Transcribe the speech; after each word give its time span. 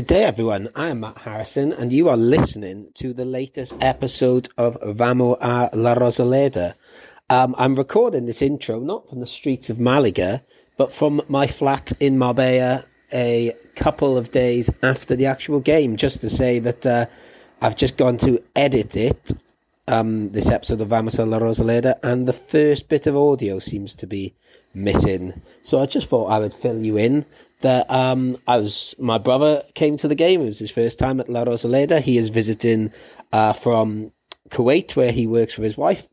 Good 0.00 0.06
day, 0.06 0.24
everyone. 0.24 0.70
I 0.74 0.88
am 0.88 1.00
Matt 1.00 1.18
Harrison, 1.18 1.74
and 1.74 1.92
you 1.92 2.08
are 2.08 2.16
listening 2.16 2.90
to 2.94 3.12
the 3.12 3.26
latest 3.26 3.76
episode 3.82 4.48
of 4.56 4.78
Vamo 4.80 5.36
a 5.38 5.68
la 5.76 5.94
Rosaleda. 5.94 6.72
Um, 7.28 7.54
I'm 7.58 7.74
recording 7.76 8.24
this 8.24 8.40
intro 8.40 8.80
not 8.80 9.10
from 9.10 9.20
the 9.20 9.26
streets 9.26 9.68
of 9.68 9.78
Malaga, 9.78 10.42
but 10.78 10.90
from 10.90 11.20
my 11.28 11.46
flat 11.46 11.92
in 12.00 12.16
Marbella 12.16 12.86
a 13.12 13.54
couple 13.76 14.16
of 14.16 14.30
days 14.30 14.70
after 14.82 15.14
the 15.14 15.26
actual 15.26 15.60
game, 15.60 15.96
just 15.96 16.22
to 16.22 16.30
say 16.30 16.60
that 16.60 16.86
uh, 16.86 17.04
I've 17.60 17.76
just 17.76 17.98
gone 17.98 18.16
to 18.18 18.42
edit 18.56 18.96
it, 18.96 19.32
um, 19.86 20.30
this 20.30 20.50
episode 20.50 20.80
of 20.80 20.88
Vamos 20.88 21.18
a 21.18 21.26
la 21.26 21.40
Rosaleda, 21.40 21.96
and 22.02 22.26
the 22.26 22.32
first 22.32 22.88
bit 22.88 23.06
of 23.06 23.18
audio 23.18 23.58
seems 23.58 23.94
to 23.96 24.06
be 24.06 24.32
missing. 24.74 25.40
So 25.62 25.80
I 25.80 25.86
just 25.86 26.08
thought 26.08 26.26
I 26.26 26.38
would 26.38 26.54
fill 26.54 26.82
you 26.82 26.96
in 26.96 27.26
that 27.60 27.90
um, 27.90 28.36
I 28.46 28.56
was 28.56 28.94
my 28.98 29.18
brother 29.18 29.62
came 29.74 29.96
to 29.98 30.08
the 30.08 30.14
game. 30.14 30.40
It 30.40 30.46
was 30.46 30.58
his 30.58 30.70
first 30.70 30.98
time 30.98 31.20
at 31.20 31.28
La 31.28 31.44
Rosaleda. 31.44 32.00
He 32.00 32.16
is 32.16 32.28
visiting 32.28 32.92
uh, 33.32 33.52
from 33.52 34.12
Kuwait, 34.48 34.96
where 34.96 35.12
he 35.12 35.26
works 35.26 35.56
with 35.56 35.64
his 35.64 35.76
wife. 35.76 36.06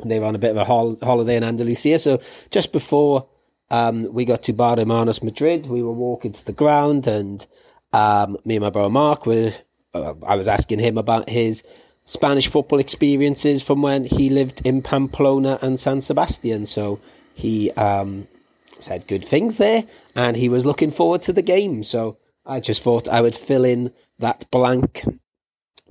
And 0.00 0.10
they 0.10 0.18
were 0.18 0.26
on 0.26 0.34
a 0.34 0.38
bit 0.38 0.50
of 0.50 0.56
a 0.56 0.64
hol- 0.64 0.98
holiday 1.02 1.36
in 1.36 1.44
Andalusia. 1.44 1.98
So 1.98 2.20
just 2.50 2.72
before 2.72 3.28
um, 3.70 4.12
we 4.12 4.24
got 4.24 4.42
to 4.44 4.52
Bar 4.52 4.76
Madrid, 4.76 5.66
we 5.66 5.82
were 5.82 5.92
walking 5.92 6.32
to 6.32 6.44
the 6.44 6.52
ground, 6.52 7.06
and 7.06 7.46
um, 7.92 8.36
me 8.44 8.56
and 8.56 8.64
my 8.64 8.70
brother 8.70 8.90
Mark 8.90 9.26
were. 9.26 9.52
Uh, 9.94 10.14
I 10.26 10.36
was 10.36 10.48
asking 10.48 10.78
him 10.78 10.96
about 10.96 11.28
his 11.28 11.62
Spanish 12.06 12.48
football 12.48 12.78
experiences 12.78 13.62
from 13.62 13.82
when 13.82 14.04
he 14.04 14.30
lived 14.30 14.66
in 14.66 14.82
Pamplona 14.82 15.58
and 15.60 15.78
San 15.78 16.00
Sebastian. 16.00 16.66
So 16.66 16.98
he 17.34 17.70
um, 17.72 18.26
said 18.80 19.06
good 19.06 19.24
things 19.24 19.58
there, 19.58 19.84
and 20.14 20.36
he 20.36 20.48
was 20.48 20.66
looking 20.66 20.90
forward 20.90 21.22
to 21.22 21.32
the 21.32 21.42
game. 21.42 21.82
So 21.82 22.18
I 22.44 22.60
just 22.60 22.82
thought 22.82 23.08
I 23.08 23.20
would 23.20 23.34
fill 23.34 23.64
in 23.64 23.92
that 24.18 24.50
blank 24.50 25.04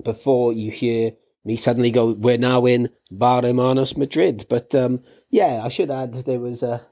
before 0.02 0.52
you 0.52 0.70
hear 0.70 1.12
me 1.44 1.56
suddenly 1.56 1.90
go, 1.90 2.12
we're 2.12 2.38
now 2.38 2.66
in 2.66 2.90
Bar 3.10 3.42
Hermanos 3.42 3.96
Madrid. 3.96 4.46
But 4.48 4.74
um, 4.74 5.00
yeah, 5.30 5.60
I 5.64 5.68
should 5.68 5.90
add 5.90 6.14
there 6.14 6.40
was 6.40 6.62
a, 6.62 6.82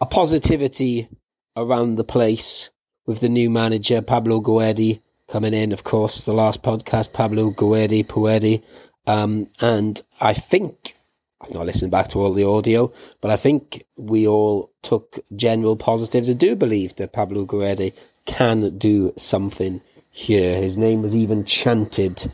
a 0.00 0.06
positivity 0.06 1.08
around 1.56 1.96
the 1.96 2.04
place 2.04 2.70
with 3.06 3.20
the 3.20 3.28
new 3.28 3.50
manager, 3.50 4.02
Pablo 4.02 4.40
Guede, 4.40 5.00
coming 5.26 5.54
in. 5.54 5.72
Of 5.72 5.84
course, 5.84 6.24
the 6.24 6.34
last 6.34 6.62
podcast, 6.62 7.12
Pablo 7.12 7.50
Guede, 7.50 8.06
Puede. 8.06 8.62
Um, 9.06 9.48
and 9.60 10.00
I 10.20 10.34
think 10.34 10.94
I've 11.40 11.54
not 11.54 11.66
listened 11.66 11.92
back 11.92 12.08
to 12.08 12.20
all 12.20 12.32
the 12.32 12.44
audio, 12.44 12.92
but 13.20 13.30
I 13.30 13.36
think 13.36 13.84
we 13.96 14.26
all 14.26 14.72
took 14.82 15.18
general 15.36 15.76
positives 15.76 16.28
and 16.28 16.38
do 16.38 16.56
believe 16.56 16.96
that 16.96 17.12
Pablo 17.12 17.44
Guede 17.44 17.92
can 18.26 18.76
do 18.76 19.12
something 19.16 19.80
here. 20.10 20.56
His 20.56 20.76
name 20.76 21.02
was 21.02 21.14
even 21.14 21.44
chanted 21.44 22.30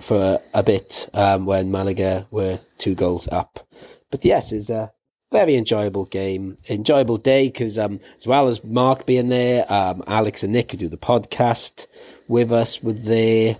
for 0.00 0.38
a, 0.52 0.62
bit 0.62 1.08
um, 1.14 1.46
when 1.46 1.70
Malaga 1.70 2.26
were 2.30 2.60
two 2.78 2.94
goals 2.94 3.28
up. 3.28 3.66
But 4.10 4.24
yes, 4.24 4.52
it's 4.52 4.68
a 4.68 4.92
very 5.32 5.56
enjoyable 5.56 6.04
game, 6.04 6.56
enjoyable 6.68 7.16
day 7.16 7.48
because 7.48 7.78
um, 7.78 7.98
as 8.16 8.26
well 8.26 8.48
as 8.48 8.62
Mark 8.62 9.06
being 9.06 9.30
there, 9.30 9.64
um, 9.72 10.04
Alex 10.06 10.42
and 10.42 10.52
Nick 10.52 10.68
do 10.68 10.88
the 10.88 10.98
podcast 10.98 11.86
with 12.28 12.52
us 12.52 12.82
were 12.82 12.92
there. 12.92 13.56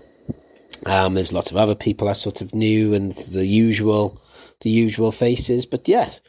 Um, 0.85 1.15
there's 1.15 1.33
lots 1.33 1.49
of 1.49 1.57
other 1.57 1.75
people 1.75 2.07
I 2.07 2.13
sort 2.13 2.41
of 2.41 2.53
knew 2.53 2.93
and 2.93 3.11
the 3.11 3.45
usual 3.45 4.21
the 4.61 4.69
usual 4.69 5.11
faces. 5.11 5.65
But 5.65 5.87
yes, 5.87 6.21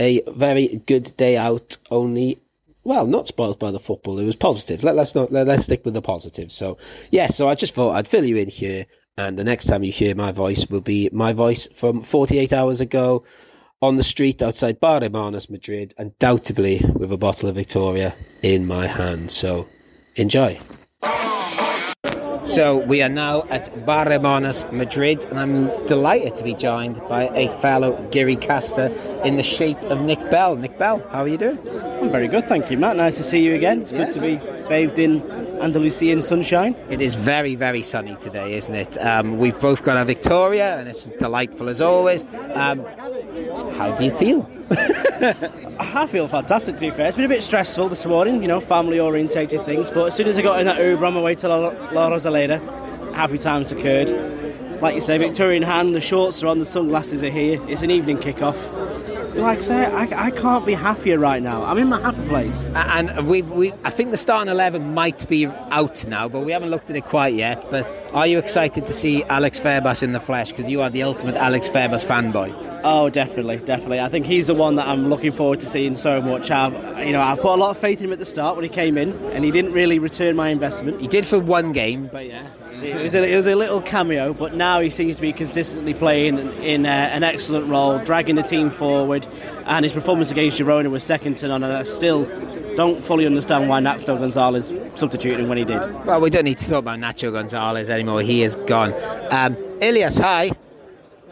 a 0.00 0.22
very 0.28 0.82
good 0.86 1.16
day 1.16 1.36
out. 1.36 1.76
Only, 1.90 2.38
well, 2.84 3.06
not 3.06 3.28
spoiled 3.28 3.58
by 3.58 3.70
the 3.70 3.80
football. 3.80 4.18
It 4.18 4.24
was 4.24 4.36
positive. 4.36 4.84
Let, 4.84 4.98
us 4.98 5.14
not 5.14 5.32
let, 5.32 5.48
us 5.48 5.64
stick 5.64 5.84
with 5.84 5.94
the 5.94 6.02
positive. 6.02 6.50
So 6.50 6.78
yeah, 7.10 7.28
so 7.28 7.48
I 7.48 7.54
just 7.54 7.74
thought 7.74 7.96
I'd 7.96 8.08
fill 8.08 8.24
you 8.24 8.36
in 8.36 8.48
here, 8.48 8.86
and 9.16 9.38
the 9.38 9.44
next 9.44 9.66
time 9.66 9.84
you 9.84 9.92
hear 9.92 10.14
my 10.14 10.32
voice 10.32 10.66
will 10.66 10.80
be 10.80 11.08
my 11.12 11.32
voice 11.32 11.66
from 11.68 12.02
48 12.02 12.52
hours 12.52 12.80
ago 12.80 13.24
on 13.80 13.96
the 13.96 14.04
street 14.04 14.42
outside 14.42 14.78
Bar 14.78 15.00
Hermanos, 15.00 15.50
Madrid, 15.50 15.92
undoubtedly 15.98 16.80
with 16.94 17.12
a 17.12 17.18
bottle 17.18 17.48
of 17.48 17.56
Victoria 17.56 18.14
in 18.42 18.66
my 18.66 18.86
hand. 18.86 19.30
So 19.30 19.66
enjoy. 20.16 20.58
So 22.52 22.76
we 22.76 23.00
are 23.00 23.08
now 23.08 23.46
at 23.48 23.86
Bar 23.86 24.10
Hermanos, 24.10 24.66
Madrid, 24.70 25.24
and 25.30 25.40
I'm 25.40 25.86
delighted 25.86 26.34
to 26.34 26.44
be 26.44 26.52
joined 26.52 27.00
by 27.08 27.28
a 27.28 27.48
fellow 27.62 27.96
Giri 28.10 28.36
caster 28.36 28.88
in 29.24 29.38
the 29.38 29.42
shape 29.42 29.80
of 29.84 30.02
Nick 30.02 30.20
Bell. 30.30 30.56
Nick 30.56 30.76
Bell, 30.76 31.02
how 31.08 31.22
are 31.22 31.28
you 31.28 31.38
doing? 31.38 31.58
I'm 32.02 32.10
very 32.10 32.28
good, 32.28 32.46
thank 32.46 32.70
you, 32.70 32.76
Matt. 32.76 32.96
Nice 32.96 33.16
to 33.16 33.22
see 33.22 33.42
you 33.42 33.54
again. 33.54 33.80
It's 33.80 33.92
yes. 33.92 34.20
good 34.20 34.20
to 34.20 34.38
be 34.38 34.68
bathed 34.68 34.98
in 34.98 35.22
Andalusian 35.62 36.20
sunshine. 36.20 36.76
It 36.90 37.00
is 37.00 37.14
very, 37.14 37.54
very 37.54 37.82
sunny 37.82 38.16
today, 38.16 38.54
isn't 38.54 38.74
it? 38.74 38.98
Um, 38.98 39.38
we've 39.38 39.58
both 39.58 39.82
got 39.82 39.96
our 39.96 40.04
Victoria, 40.04 40.78
and 40.78 40.90
it's 40.90 41.06
delightful 41.06 41.70
as 41.70 41.80
always. 41.80 42.26
Um, 42.52 42.84
how 43.76 43.96
do 43.96 44.04
you 44.04 44.14
feel? 44.18 44.46
I 45.80 46.06
feel 46.06 46.28
fantastic 46.28 46.76
to 46.76 46.80
be 46.80 46.90
fair. 46.90 47.06
It's 47.06 47.16
been 47.16 47.26
a 47.26 47.28
bit 47.28 47.42
stressful 47.42 47.88
this 47.88 48.06
morning, 48.06 48.40
you 48.40 48.48
know, 48.48 48.60
family 48.60 48.98
orientated 48.98 49.64
things, 49.66 49.90
but 49.90 50.06
as 50.06 50.14
soon 50.14 50.28
as 50.28 50.38
I 50.38 50.42
got 50.42 50.60
in 50.60 50.66
that 50.66 50.82
Uber 50.82 51.04
on 51.04 51.14
my 51.14 51.20
way 51.20 51.34
to 51.36 51.48
La, 51.48 51.56
La 51.56 52.08
Rosaleda, 52.10 52.58
happy 53.14 53.38
times 53.38 53.70
occurred. 53.70 54.10
Like 54.80 54.94
you 54.94 55.00
say, 55.00 55.18
Victoria 55.18 55.58
in 55.58 55.62
hand, 55.62 55.94
the 55.94 56.00
shorts 56.00 56.42
are 56.42 56.46
on, 56.46 56.58
the 56.58 56.64
sunglasses 56.64 57.22
are 57.22 57.30
here. 57.30 57.60
It's 57.68 57.82
an 57.82 57.90
evening 57.90 58.18
kick-off. 58.18 58.72
Like 59.34 59.58
I 59.58 59.60
say, 59.60 59.86
I, 59.86 60.26
I 60.26 60.30
can't 60.30 60.66
be 60.66 60.74
happier 60.74 61.18
right 61.18 61.42
now. 61.42 61.64
I'm 61.64 61.78
in 61.78 61.88
my 61.88 62.00
happy 62.00 62.26
place. 62.28 62.70
And 62.74 63.28
we, 63.28 63.42
we, 63.42 63.72
I 63.84 63.90
think 63.90 64.10
the 64.10 64.16
starting 64.16 64.50
eleven 64.50 64.92
might 64.92 65.28
be 65.28 65.46
out 65.46 66.06
now, 66.06 66.28
but 66.28 66.40
we 66.40 66.52
haven't 66.52 66.70
looked 66.70 66.90
at 66.90 66.96
it 66.96 67.04
quite 67.04 67.34
yet. 67.34 67.64
But 67.70 67.86
are 68.12 68.26
you 68.26 68.38
excited 68.38 68.84
to 68.86 68.92
see 68.92 69.22
Alex 69.24 69.58
Febas 69.60 70.02
in 70.02 70.12
the 70.12 70.20
flesh? 70.20 70.50
Because 70.50 70.68
you 70.68 70.82
are 70.82 70.90
the 70.90 71.02
ultimate 71.02 71.36
Alex 71.36 71.68
Febas 71.68 72.04
fanboy. 72.04 72.71
Oh, 72.84 73.08
definitely, 73.10 73.58
definitely. 73.58 74.00
I 74.00 74.08
think 74.08 74.26
he's 74.26 74.48
the 74.48 74.54
one 74.54 74.76
that 74.76 74.88
I'm 74.88 75.08
looking 75.08 75.32
forward 75.32 75.60
to 75.60 75.66
seeing 75.66 75.94
so 75.94 76.20
much. 76.20 76.50
I've, 76.50 76.72
you 77.06 77.12
know, 77.12 77.20
I 77.20 77.36
put 77.36 77.54
a 77.54 77.54
lot 77.54 77.70
of 77.70 77.78
faith 77.78 78.00
in 78.00 78.06
him 78.06 78.12
at 78.12 78.18
the 78.18 78.24
start 78.24 78.56
when 78.56 78.64
he 78.64 78.68
came 78.68 78.98
in, 78.98 79.12
and 79.32 79.44
he 79.44 79.50
didn't 79.50 79.72
really 79.72 79.98
return 79.98 80.34
my 80.34 80.48
investment. 80.48 81.00
He 81.00 81.06
did 81.06 81.26
for 81.26 81.38
one 81.38 81.72
game, 81.72 82.08
but 82.10 82.26
yeah. 82.26 82.46
It 82.82 83.00
was, 83.00 83.14
a, 83.14 83.22
it 83.22 83.36
was 83.36 83.46
a 83.46 83.54
little 83.54 83.80
cameo, 83.80 84.34
but 84.34 84.54
now 84.54 84.80
he 84.80 84.90
seems 84.90 85.16
to 85.16 85.22
be 85.22 85.32
consistently 85.32 85.94
playing 85.94 86.38
in 86.62 86.84
uh, 86.84 86.88
an 86.88 87.22
excellent 87.22 87.68
role, 87.68 88.00
dragging 88.00 88.34
the 88.34 88.42
team 88.42 88.70
forward. 88.70 89.24
And 89.66 89.84
his 89.84 89.92
performance 89.92 90.32
against 90.32 90.58
Girona 90.58 90.90
was 90.90 91.04
second 91.04 91.36
to 91.38 91.48
none. 91.48 91.62
And 91.62 91.72
I 91.72 91.84
still 91.84 92.24
don't 92.74 93.04
fully 93.04 93.24
understand 93.24 93.68
why 93.68 93.78
Nacho 93.80 94.18
Gonzalez 94.18 94.74
substituted 94.96 95.38
him 95.38 95.48
when 95.48 95.58
he 95.58 95.64
did. 95.64 95.80
Well, 96.04 96.20
we 96.20 96.28
don't 96.28 96.42
need 96.42 96.58
to 96.58 96.68
talk 96.68 96.80
about 96.80 96.98
Nacho 96.98 97.32
Gonzalez 97.32 97.88
anymore. 97.88 98.20
He 98.22 98.42
is 98.42 98.56
gone. 98.56 98.92
Um, 99.30 99.56
Ilias, 99.80 100.18
hi. 100.18 100.50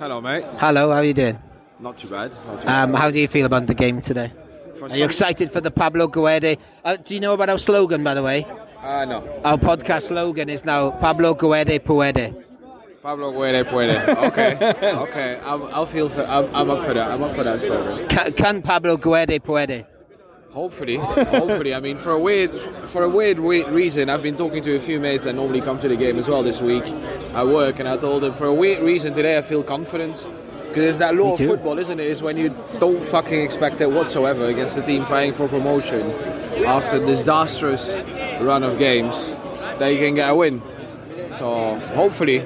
Hello, 0.00 0.18
mate. 0.18 0.46
Hello, 0.56 0.90
how 0.90 0.96
are 0.96 1.04
you 1.04 1.12
doing? 1.12 1.38
Not 1.78 1.98
too 1.98 2.08
bad. 2.08 2.32
Not 2.46 2.62
too 2.62 2.68
um, 2.68 2.94
how 2.94 3.10
do 3.10 3.20
you 3.20 3.28
feel 3.28 3.44
about 3.44 3.66
the 3.66 3.74
game 3.74 4.00
today? 4.00 4.32
For 4.78 4.86
are 4.86 4.96
you 4.96 5.04
excited 5.04 5.50
for 5.50 5.60
the 5.60 5.70
Pablo 5.70 6.08
Guede? 6.08 6.58
Uh, 6.82 6.96
do 6.96 7.12
you 7.12 7.20
know 7.20 7.34
about 7.34 7.50
our 7.50 7.58
slogan, 7.58 8.02
by 8.02 8.14
the 8.14 8.22
way? 8.22 8.46
Uh, 8.82 9.04
no. 9.04 9.40
Our 9.44 9.58
podcast 9.58 10.08
slogan 10.08 10.48
is 10.48 10.64
now 10.64 10.92
Pablo 10.92 11.34
Guede 11.34 11.84
Puede. 11.84 12.34
Pablo 13.02 13.30
Guede 13.30 13.62
Puede. 13.68 13.94
Okay, 14.28 14.56
okay. 15.02 15.38
I'll, 15.44 15.68
I'll 15.74 15.84
feel 15.84 16.08
for. 16.08 16.22
I'm, 16.22 16.46
I'm, 16.54 16.70
up 16.70 16.82
for 16.82 16.94
that. 16.94 17.10
I'm 17.10 17.22
up 17.22 17.34
for 17.34 17.44
that 17.44 17.60
slogan. 17.60 18.08
Can, 18.08 18.32
can 18.32 18.62
Pablo 18.62 18.96
Guede 18.96 19.38
Puede? 19.42 19.84
Hopefully, 20.52 20.96
hopefully. 20.96 21.74
I 21.74 21.80
mean, 21.80 21.96
for 21.96 22.10
a 22.10 22.18
weird, 22.18 22.50
for 22.86 23.04
a 23.04 23.08
weird, 23.08 23.38
weird 23.38 23.68
reason, 23.68 24.10
I've 24.10 24.22
been 24.22 24.36
talking 24.36 24.62
to 24.64 24.74
a 24.74 24.80
few 24.80 24.98
mates 24.98 25.24
that 25.24 25.34
normally 25.36 25.60
come 25.60 25.78
to 25.78 25.88
the 25.88 25.94
game 25.94 26.18
as 26.18 26.28
well 26.28 26.42
this 26.42 26.60
week 26.60 26.84
at 26.84 27.46
work, 27.46 27.78
and 27.78 27.88
I 27.88 27.96
told 27.96 28.24
them 28.24 28.34
for 28.34 28.46
a 28.46 28.54
weird 28.54 28.82
reason 28.82 29.14
today 29.14 29.38
I 29.38 29.42
feel 29.42 29.62
confident 29.62 30.26
because 30.66 30.84
it's 30.84 30.98
that 30.98 31.14
law 31.14 31.34
of 31.34 31.38
football, 31.38 31.78
isn't 31.78 32.00
it? 32.00 32.06
Is 32.06 32.20
when 32.20 32.36
you 32.36 32.52
don't 32.80 33.04
fucking 33.04 33.40
expect 33.40 33.80
it 33.80 33.92
whatsoever 33.92 34.46
against 34.46 34.76
a 34.76 34.82
team 34.82 35.04
fighting 35.04 35.32
for 35.32 35.46
promotion 35.46 36.10
after 36.66 36.96
a 36.96 37.06
disastrous 37.06 38.02
run 38.40 38.64
of 38.64 38.76
games 38.76 39.30
that 39.78 39.88
you 39.88 39.98
can 39.98 40.16
get 40.16 40.30
a 40.30 40.34
win. 40.34 40.60
So 41.30 41.78
hopefully, 41.94 42.40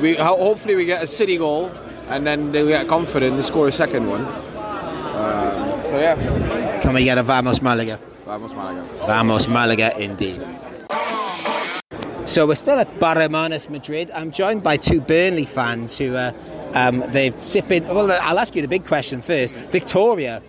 we 0.00 0.14
hopefully 0.14 0.74
we 0.74 0.86
get 0.86 1.02
a 1.02 1.06
City 1.06 1.36
goal, 1.36 1.70
and 2.08 2.26
then 2.26 2.50
they 2.50 2.66
get 2.66 2.88
confident 2.88 3.36
to 3.36 3.42
score 3.42 3.68
a 3.68 3.72
second 3.72 4.06
one. 4.06 4.26
Uh, 5.92 5.96
so 5.96 6.00
yeah. 6.00 6.80
Can 6.80 6.94
we 6.94 7.04
get 7.04 7.18
a 7.18 7.22
Vamos 7.22 7.60
Malaga? 7.60 8.00
Vamos 8.24 8.54
Malaga. 8.54 8.88
Vamos 9.06 9.46
Malaga, 9.46 9.92
indeed. 9.98 10.42
So 12.24 12.46
we're 12.46 12.54
still 12.54 12.78
at 12.78 12.98
Bar 12.98 13.16
Hermanos 13.16 13.68
Madrid. 13.68 14.10
I'm 14.12 14.30
joined 14.30 14.62
by 14.62 14.78
two 14.78 15.02
Burnley 15.02 15.44
fans 15.44 15.98
who 15.98 16.16
are 16.16 16.32
um, 16.72 17.04
they're 17.08 17.34
sipping. 17.42 17.86
Well, 17.86 18.10
I'll 18.10 18.38
ask 18.38 18.56
you 18.56 18.62
the 18.62 18.68
big 18.68 18.86
question 18.86 19.20
first. 19.20 19.54
Victoria, 19.54 20.42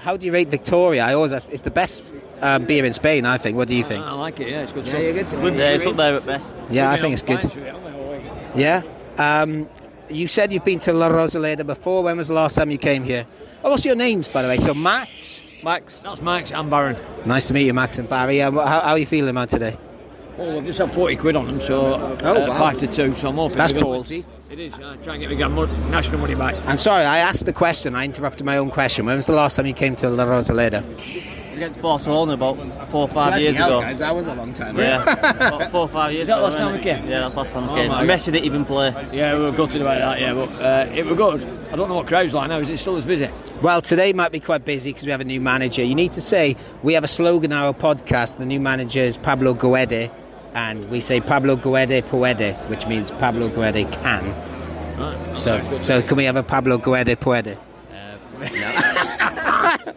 how 0.00 0.18
do 0.18 0.26
you 0.26 0.32
rate 0.32 0.48
Victoria? 0.48 1.04
I 1.04 1.14
always 1.14 1.32
ask. 1.32 1.48
It's 1.50 1.62
the 1.62 1.70
best 1.70 2.04
um, 2.42 2.66
beer 2.66 2.84
in 2.84 2.92
Spain, 2.92 3.24
I 3.24 3.38
think. 3.38 3.56
What 3.56 3.68
do 3.68 3.74
you 3.74 3.84
think? 3.84 4.04
I 4.04 4.12
like 4.12 4.38
it. 4.40 4.48
Yeah, 4.48 4.62
it's 4.62 4.72
good. 4.72 4.86
Yeah, 4.86 4.98
you're 4.98 5.12
good. 5.14 5.28
good 5.28 5.54
yeah, 5.54 5.70
it's 5.70 5.86
up 5.86 5.96
there 5.96 6.16
at 6.16 6.26
best. 6.26 6.54
Yeah, 6.68 6.90
I 6.90 6.98
think 6.98 7.14
it's 7.14 7.22
good. 7.22 7.42
Yeah. 8.54 8.82
Um, 9.16 9.66
you 10.10 10.28
said 10.28 10.52
you've 10.52 10.64
been 10.64 10.80
to 10.80 10.92
La 10.92 11.08
Rosaleda 11.08 11.64
before. 11.64 12.02
When 12.02 12.18
was 12.18 12.28
the 12.28 12.34
last 12.34 12.56
time 12.56 12.70
you 12.70 12.78
came 12.78 13.04
here? 13.04 13.24
Oh, 13.62 13.70
what's 13.70 13.84
your 13.84 13.96
names, 13.96 14.26
by 14.28 14.42
the 14.42 14.48
way? 14.48 14.56
So 14.56 14.72
Max. 14.72 15.62
Max. 15.62 15.98
That's 15.98 16.22
Max 16.22 16.50
and 16.52 16.70
Baron. 16.70 16.96
Nice 17.26 17.48
to 17.48 17.54
meet 17.54 17.66
you, 17.66 17.74
Max 17.74 17.98
and 17.98 18.08
Barry. 18.08 18.40
Um, 18.40 18.54
how, 18.54 18.64
how, 18.66 18.92
are 18.92 18.98
you 18.98 19.04
feeling, 19.04 19.34
man, 19.34 19.48
today? 19.48 19.76
Well, 20.38 20.54
we've 20.54 20.64
just 20.64 20.78
had 20.78 20.90
40 20.90 21.16
quid 21.16 21.36
on 21.36 21.46
them, 21.46 21.60
so 21.60 21.94
uh, 21.94 22.16
wow. 22.22 22.58
5 22.58 22.76
to 22.78 22.86
2, 22.86 23.12
so 23.12 23.28
I'm 23.28 23.34
hoping 23.34 23.58
That's 23.58 23.74
we're 23.74 23.82
gonna 23.82 23.98
ballsy. 23.98 24.24
It 24.50 24.58
is, 24.58 24.72
uh, 24.74 24.96
try 25.02 25.14
and 25.14 25.20
get 25.20 25.28
my 25.28 25.36
grand 25.36 25.54
mo- 25.54 25.66
national 25.90 26.18
money 26.18 26.34
back. 26.34 26.56
I'm 26.66 26.78
sorry, 26.78 27.04
I 27.04 27.18
asked 27.18 27.44
the 27.44 27.52
question. 27.52 27.94
I 27.94 28.06
interrupted 28.06 28.46
my 28.46 28.56
own 28.56 28.70
question. 28.70 29.04
When 29.04 29.16
was 29.16 29.26
the 29.26 29.32
last 29.34 29.56
time 29.56 29.66
you 29.66 29.74
came 29.74 29.94
to 29.96 30.08
La 30.08 30.24
Rosaleda? 30.24 30.82
Against 31.60 31.82
Barcelona 31.82 32.32
about 32.32 32.90
four 32.90 33.02
or 33.02 33.08
five 33.08 33.38
years 33.38 33.56
ago. 33.56 33.82
that 33.82 34.14
was 34.14 34.26
a 34.28 34.34
long 34.34 34.54
time. 34.54 34.78
Yeah, 34.78 35.02
about 35.02 35.70
four 35.70 35.82
or 35.82 35.88
five 35.88 36.10
years 36.14 36.28
that 36.28 36.38
ago. 36.38 36.44
last 36.44 36.56
time 36.56 36.72
wasn't 36.72 36.84
we 36.86 36.90
came? 36.90 37.06
Yeah, 37.06 37.20
that's 37.20 37.36
last 37.36 37.52
time 37.52 37.64
we 37.64 37.68
Oh 37.68 37.74
came. 37.74 37.88
my 37.88 38.00
And 38.00 38.08
Messi 38.08 38.24
didn't 38.32 38.44
even 38.46 38.64
play. 38.64 38.94
Yeah, 39.12 39.36
we 39.36 39.42
were 39.42 39.52
gutted 39.52 39.82
about 39.82 39.98
that, 39.98 40.20
yeah, 40.22 40.32
but 40.32 40.48
uh, 40.62 40.90
it 40.94 41.04
was 41.04 41.16
good. 41.18 41.42
I 41.70 41.76
don't 41.76 41.90
know 41.90 41.96
what 41.96 42.06
crowd's 42.06 42.32
like 42.32 42.48
now. 42.48 42.60
Is 42.60 42.70
it 42.70 42.78
still 42.78 42.96
as 42.96 43.04
busy? 43.04 43.28
Well, 43.60 43.82
today 43.82 44.14
might 44.14 44.32
be 44.32 44.40
quite 44.40 44.64
busy 44.64 44.88
because 44.90 45.04
we 45.04 45.10
have 45.10 45.20
a 45.20 45.24
new 45.24 45.38
manager. 45.38 45.84
You 45.84 45.94
need 45.94 46.12
to 46.12 46.22
say 46.22 46.56
we 46.82 46.94
have 46.94 47.04
a 47.04 47.08
slogan 47.08 47.52
in 47.52 47.58
our 47.58 47.74
podcast. 47.74 48.38
The 48.38 48.46
new 48.46 48.58
manager 48.58 49.00
is 49.02 49.18
Pablo 49.18 49.52
Guede, 49.52 50.10
and 50.54 50.88
we 50.88 51.02
say 51.02 51.20
Pablo 51.20 51.56
Guede 51.56 52.02
puede, 52.06 52.54
which 52.70 52.86
means 52.86 53.10
Pablo 53.10 53.50
Guede 53.50 53.84
can. 54.02 54.24
Right. 54.98 55.36
So, 55.36 55.60
so 55.78 56.00
can 56.00 56.16
we 56.16 56.24
have 56.24 56.36
a 56.36 56.42
Pablo 56.42 56.78
Guede 56.78 57.20
puede? 57.20 57.58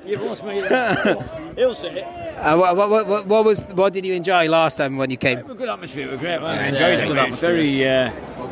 You've 0.06 0.22
lost 0.22 0.44
me. 0.44 0.56
He'll 1.56 1.74
say 1.76 2.00
it. 2.00 2.38
Uh, 2.38 2.58
what, 2.58 2.76
what, 2.76 3.08
what, 3.08 3.26
what 3.26 3.46
was 3.46 3.62
what 3.74 3.94
did 3.94 4.06
you 4.06 4.14
enjoy 4.14 4.50
last 4.50 4.76
time 4.78 4.98
when 4.98 5.10
you 5.10 5.18
came? 5.18 5.40
It 5.40 5.46
was 5.46 5.56
a 5.56 5.58
good 5.58 5.70
atmosphere. 5.70 6.08
It 6.08 6.12
was 6.12 6.20
great, 6.20 6.42
Yeah, 6.42 6.64
it? 6.66 6.68
it's 6.70 6.78
very 6.78 7.08
good 7.08 7.18
atmosphere. 7.18 7.50
Very 7.52 7.88
uh, 7.88 8.43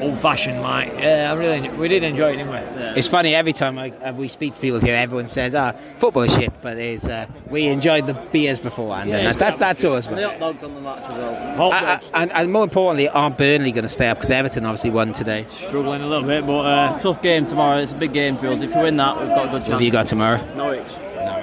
old-fashioned, 0.00 0.62
like. 0.62 0.92
Yeah, 0.98 1.32
I 1.32 1.36
really, 1.36 1.68
we 1.70 1.88
did 1.88 2.02
enjoy 2.02 2.32
it, 2.32 2.36
didn't 2.36 2.50
we? 2.52 2.58
It's 2.98 3.08
funny 3.08 3.34
every 3.34 3.52
time 3.52 3.78
I, 3.78 3.90
uh, 3.90 4.12
we 4.12 4.28
speak 4.28 4.54
to 4.54 4.60
people 4.60 4.80
here, 4.80 4.96
everyone 4.96 5.26
says, 5.26 5.54
"Ah, 5.54 5.72
football 5.96 6.22
is 6.22 6.34
shit," 6.34 6.52
but 6.62 6.76
it's, 6.78 7.06
uh, 7.06 7.26
we 7.48 7.66
enjoyed 7.66 8.06
the 8.06 8.14
beers 8.32 8.60
beforehand, 8.60 9.10
Yeah, 9.10 9.16
and 9.18 9.26
that, 9.28 9.38
that, 9.38 9.58
that's 9.58 9.84
us. 9.84 10.06
And 10.06 10.16
the 10.16 10.22
man. 10.22 10.30
hot 10.30 10.40
dogs 10.40 10.62
on 10.62 10.74
the 10.74 10.80
match 10.80 11.02
as 11.10 11.16
well. 11.18 11.56
Hot 11.70 11.70
dogs. 11.82 12.10
and, 12.14 12.32
and 12.32 12.52
more 12.52 12.64
importantly, 12.64 13.08
are 13.08 13.30
Burnley 13.30 13.72
going 13.72 13.82
to 13.82 13.88
stay 13.88 14.08
up? 14.08 14.18
Because 14.18 14.30
Everton 14.30 14.64
obviously 14.64 14.90
won 14.90 15.12
today. 15.12 15.44
Struggling 15.48 16.02
a 16.02 16.06
little 16.06 16.26
bit, 16.26 16.46
but 16.46 16.60
uh, 16.60 16.98
Tough 16.98 17.20
game 17.22 17.46
tomorrow. 17.46 17.78
It's 17.78 17.92
a 17.92 17.96
big 17.96 18.12
game 18.12 18.36
for 18.36 18.48
us. 18.48 18.60
If 18.62 18.74
we 18.74 18.82
win 18.82 18.96
that, 18.96 19.18
we've 19.20 19.28
got 19.28 19.46
a 19.46 19.50
good 19.50 19.58
chance. 19.58 19.68
What 19.68 19.72
have 19.74 19.82
you 19.82 19.92
got 19.92 20.06
tomorrow? 20.06 20.54
Norwich. 20.56 20.92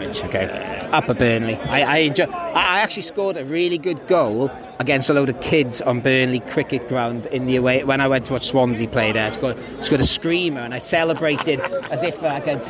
Norwich. 0.03 0.23
Okay. 0.23 0.89
Up 0.91 1.09
at 1.09 1.17
Burnley. 1.17 1.55
I, 1.55 1.81
I 1.81 1.97
enjoy. 1.99 2.25
I 2.25 2.73
I 2.73 2.79
actually 2.79 3.03
scored 3.03 3.37
a 3.37 3.45
really 3.45 3.77
good 3.77 4.05
goal 4.07 4.51
against 4.79 5.09
a 5.09 5.13
load 5.13 5.29
of 5.29 5.39
kids 5.41 5.81
on 5.81 6.01
Burnley 6.01 6.39
cricket 6.39 6.87
ground 6.87 7.25
in 7.27 7.45
the 7.45 7.55
away 7.55 7.83
when 7.83 8.01
I 8.01 8.07
went 8.07 8.25
to 8.25 8.33
watch 8.33 8.47
Swansea 8.47 8.87
play 8.87 9.11
there. 9.11 9.27
I 9.27 9.29
scored, 9.29 9.57
scored 9.83 10.01
a 10.01 10.05
screamer 10.05 10.61
and 10.61 10.73
I 10.73 10.79
celebrated 10.79 11.59
as 11.91 12.03
if 12.03 12.21
I 12.23 12.39
could. 12.39 12.61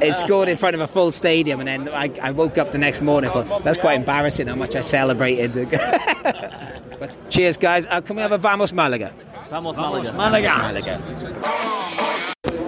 It 0.00 0.14
scored 0.16 0.48
in 0.48 0.56
front 0.56 0.74
of 0.74 0.80
a 0.80 0.88
full 0.88 1.12
stadium, 1.12 1.60
and 1.60 1.68
then 1.68 1.88
I, 1.88 2.10
I 2.20 2.32
woke 2.32 2.58
up 2.58 2.72
the 2.72 2.78
next 2.78 3.00
morning. 3.00 3.30
and 3.32 3.48
thought 3.48 3.62
that's 3.62 3.78
quite 3.78 3.94
embarrassing 3.94 4.48
how 4.48 4.56
much 4.56 4.74
I 4.74 4.80
celebrated. 4.80 5.70
but 6.98 7.16
cheers, 7.30 7.56
guys. 7.56 7.86
Uh, 7.86 8.00
can 8.00 8.16
we 8.16 8.22
have 8.22 8.32
a 8.32 8.38
Vamos 8.38 8.72
Malaga? 8.72 9.14
Vamos, 9.50 9.76
Vamos, 9.76 10.12
Malaga. 10.12 10.58
Malaga. 10.58 11.80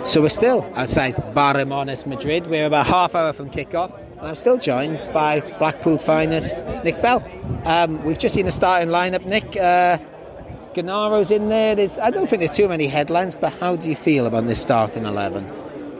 So 0.06 0.23
we're 0.23 0.29
still 0.29 0.64
outside 0.76 1.35
Bar 1.35 1.55
Hermanos, 1.58 2.06
Madrid. 2.06 2.47
We're 2.47 2.67
about 2.67 2.87
half 2.87 3.17
hour 3.17 3.32
from 3.32 3.50
kick-off, 3.50 3.93
and 4.19 4.29
I'm 4.29 4.37
still 4.37 4.56
joined 4.56 4.99
by 5.12 5.41
Blackpool 5.58 5.99
finest 5.99 6.64
Nick 6.85 7.03
Bell. 7.03 7.29
Um, 7.64 8.03
we've 8.05 8.17
just 8.17 8.35
seen 8.35 8.47
the 8.47 8.53
starting 8.53 8.88
lineup. 8.88 9.26
Nick, 9.26 9.56
uh, 9.56 9.99
Genaro's 10.75 11.32
in 11.32 11.49
there. 11.49 11.75
There's, 11.75 11.99
I 11.99 12.11
don't 12.11 12.29
think 12.29 12.38
there's 12.38 12.55
too 12.55 12.69
many 12.69 12.87
headlines, 12.87 13.35
but 13.35 13.53
how 13.55 13.75
do 13.75 13.88
you 13.88 13.97
feel 13.97 14.26
about 14.26 14.47
this 14.47 14.62
starting 14.62 15.05
eleven? 15.05 15.44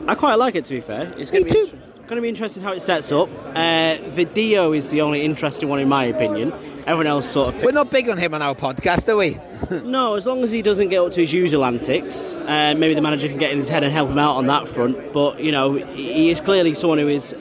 I 0.07 0.15
quite 0.15 0.35
like 0.35 0.55
it 0.55 0.63
to 0.65 0.75
be 0.75 0.79
fair. 0.81 1.13
It's 1.17 1.33
Me 1.33 1.43
too. 1.43 1.69
Be 2.07 2.09
going 2.09 2.17
to 2.17 2.21
be 2.21 2.29
interesting 2.29 2.63
how 2.63 2.71
it 2.71 2.79
sets 2.79 3.11
up. 3.11 3.29
Uh, 3.53 3.97
Video 4.07 4.71
is 4.71 4.91
the 4.91 5.01
only 5.01 5.23
interesting 5.23 5.67
one 5.67 5.79
in 5.79 5.89
my 5.89 6.05
opinion. 6.05 6.53
Everyone 6.87 7.07
else 7.07 7.27
sort 7.27 7.53
of 7.53 7.61
We're 7.61 7.73
not 7.73 7.91
big 7.91 8.07
on 8.09 8.17
him 8.17 8.33
on 8.33 8.41
our 8.41 8.55
podcast, 8.55 9.09
are 9.09 9.17
we? 9.17 9.37
No, 9.83 10.15
as 10.15 10.25
long 10.25 10.41
as 10.41 10.51
he 10.51 10.61
doesn't 10.61 10.87
get 10.87 10.99
up 10.99 11.11
to 11.11 11.21
his 11.21 11.33
usual 11.33 11.65
antics, 11.65 12.37
uh, 12.37 12.73
maybe 12.77 12.93
the 12.93 13.01
manager 13.01 13.27
can 13.27 13.37
get 13.37 13.51
in 13.51 13.57
his 13.57 13.67
head 13.67 13.83
and 13.83 13.91
help 13.91 14.09
him 14.09 14.19
out 14.19 14.37
on 14.37 14.45
that 14.45 14.69
front. 14.69 15.11
But 15.11 15.41
you 15.41 15.51
know, 15.51 15.73
he 15.73 16.29
is 16.29 16.39
clearly 16.39 16.73
someone 16.75 16.97
who 16.99 17.09
is 17.09 17.35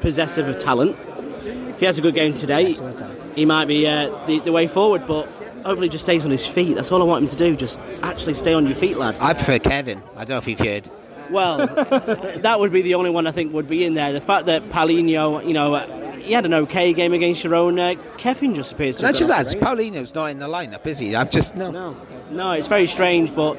possessive 0.00 0.46
of 0.46 0.58
talent. 0.58 0.96
If 1.70 1.80
he 1.80 1.86
has 1.86 1.98
a 1.98 2.02
good 2.02 2.14
game 2.14 2.34
today, 2.34 2.76
he 3.34 3.44
might 3.44 3.64
be 3.64 3.88
uh, 3.88 4.10
the, 4.26 4.38
the 4.40 4.52
way 4.52 4.68
forward. 4.68 5.04
But 5.08 5.24
hopefully, 5.64 5.86
he 5.86 5.88
just 5.88 6.04
stays 6.04 6.24
on 6.24 6.30
his 6.30 6.46
feet. 6.46 6.74
That's 6.76 6.92
all 6.92 7.02
I 7.02 7.06
want 7.06 7.24
him 7.24 7.28
to 7.30 7.36
do. 7.36 7.56
Just 7.56 7.80
actually 8.02 8.34
stay 8.34 8.54
on 8.54 8.66
your 8.66 8.76
feet, 8.76 8.98
lad. 8.98 9.16
I 9.18 9.34
prefer 9.34 9.58
Kevin. 9.58 10.00
I 10.14 10.18
don't 10.24 10.30
know 10.30 10.36
if 10.36 10.46
you've 10.46 10.60
heard. 10.60 10.88
Well, 11.32 11.66
that 11.66 12.60
would 12.60 12.72
be 12.72 12.82
the 12.82 12.94
only 12.94 13.10
one 13.10 13.26
I 13.26 13.32
think 13.32 13.52
would 13.52 13.68
be 13.68 13.84
in 13.84 13.94
there. 13.94 14.12
The 14.12 14.20
fact 14.20 14.46
that 14.46 14.64
Paulino, 14.64 15.46
you 15.46 15.52
know, 15.52 15.76
he 16.22 16.32
had 16.32 16.46
an 16.46 16.54
okay 16.54 16.92
game 16.92 17.12
against 17.12 17.44
Girona. 17.44 17.98
Kevin 18.18 18.54
just 18.54 18.72
appears 18.72 18.96
to. 18.96 19.02
That's 19.02 19.18
just 19.18 19.28
that. 19.28 19.46
the 19.46 20.12
not 20.14 20.26
in 20.30 20.38
the 20.38 20.46
lineup, 20.46 20.86
is 20.86 20.98
he? 20.98 21.16
I've 21.16 21.30
just 21.30 21.56
no. 21.56 21.70
No, 21.70 21.96
no, 22.30 22.52
it's 22.52 22.68
very 22.68 22.86
strange, 22.86 23.34
but 23.34 23.58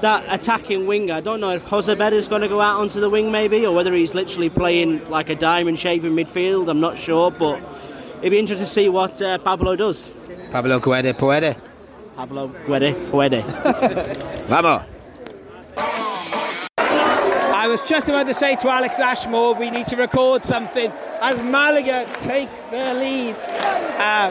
that 0.00 0.24
attacking 0.28 0.86
winger, 0.86 1.14
I 1.14 1.20
don't 1.20 1.40
know 1.40 1.50
if 1.50 1.64
Jozabed 1.64 2.12
is 2.12 2.28
going 2.28 2.42
to 2.42 2.48
go 2.48 2.60
out 2.60 2.80
onto 2.80 3.00
the 3.00 3.10
wing 3.10 3.32
maybe, 3.32 3.66
or 3.66 3.74
whether 3.74 3.92
he's 3.92 4.14
literally 4.14 4.50
playing 4.50 5.04
like 5.06 5.30
a 5.30 5.34
diamond 5.34 5.78
shape 5.78 6.04
in 6.04 6.14
midfield. 6.14 6.68
I'm 6.68 6.80
not 6.80 6.98
sure, 6.98 7.30
but 7.30 7.60
it'd 8.20 8.30
be 8.30 8.38
interesting 8.38 8.66
to 8.66 8.72
see 8.72 8.88
what 8.88 9.20
uh, 9.20 9.38
Pablo 9.38 9.76
does. 9.76 10.10
Pablo 10.50 10.78
Guede 10.78 11.16
Puede. 11.16 11.56
Pablo 12.16 12.48
Guede, 12.66 12.94
Puede. 13.10 13.42
Vamos. 14.48 14.95
I 17.66 17.68
was 17.68 17.82
just 17.82 18.08
about 18.08 18.28
to 18.28 18.32
say 18.34 18.54
to 18.54 18.68
Alex 18.68 19.00
Ashmore, 19.00 19.52
we 19.56 19.72
need 19.72 19.88
to 19.88 19.96
record 19.96 20.44
something 20.44 20.88
as 21.20 21.42
Malaga 21.42 22.06
take 22.20 22.48
their 22.70 22.94
lead. 22.94 23.34
Uh, 23.98 24.30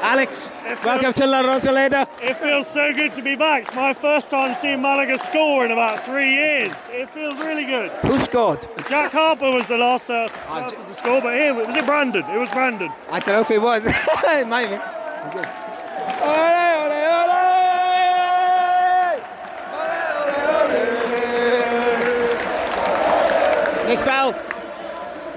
Alex, 0.00 0.48
welcome 0.84 1.12
to 1.12 1.26
La 1.26 1.42
Rosaleda. 1.42 2.06
It 2.22 2.34
feels 2.36 2.68
so 2.68 2.92
good 2.94 3.12
to 3.14 3.22
be 3.22 3.34
back. 3.34 3.64
It's 3.66 3.74
my 3.74 3.92
first 3.92 4.30
time 4.30 4.54
seeing 4.60 4.80
Malaga 4.80 5.18
score 5.18 5.64
in 5.64 5.72
about 5.72 6.04
three 6.04 6.34
years. 6.34 6.70
It 6.92 7.10
feels 7.10 7.34
really 7.38 7.64
good. 7.64 7.90
Who 8.06 8.16
scored? 8.20 8.64
Jack 8.88 9.10
Harper 9.10 9.50
was 9.50 9.66
the 9.66 9.76
last, 9.78 10.08
uh, 10.08 10.28
Ah, 10.46 10.60
last 10.60 10.76
J- 10.76 10.84
to 10.84 10.94
score, 10.94 11.20
but 11.20 11.34
here 11.34 11.52
was 11.54 11.74
it 11.74 11.84
Brandon? 11.84 12.24
It 12.26 12.38
was 12.38 12.50
Brandon. 12.50 12.92
I 13.10 13.18
don't 13.18 13.34
know 13.34 13.40
if 13.40 13.50
it 13.50 13.60
was. 13.60 13.84
it 13.88 14.46
might 14.46 14.68
have 14.68 15.32
been. 15.34 15.42
It's 15.42 16.91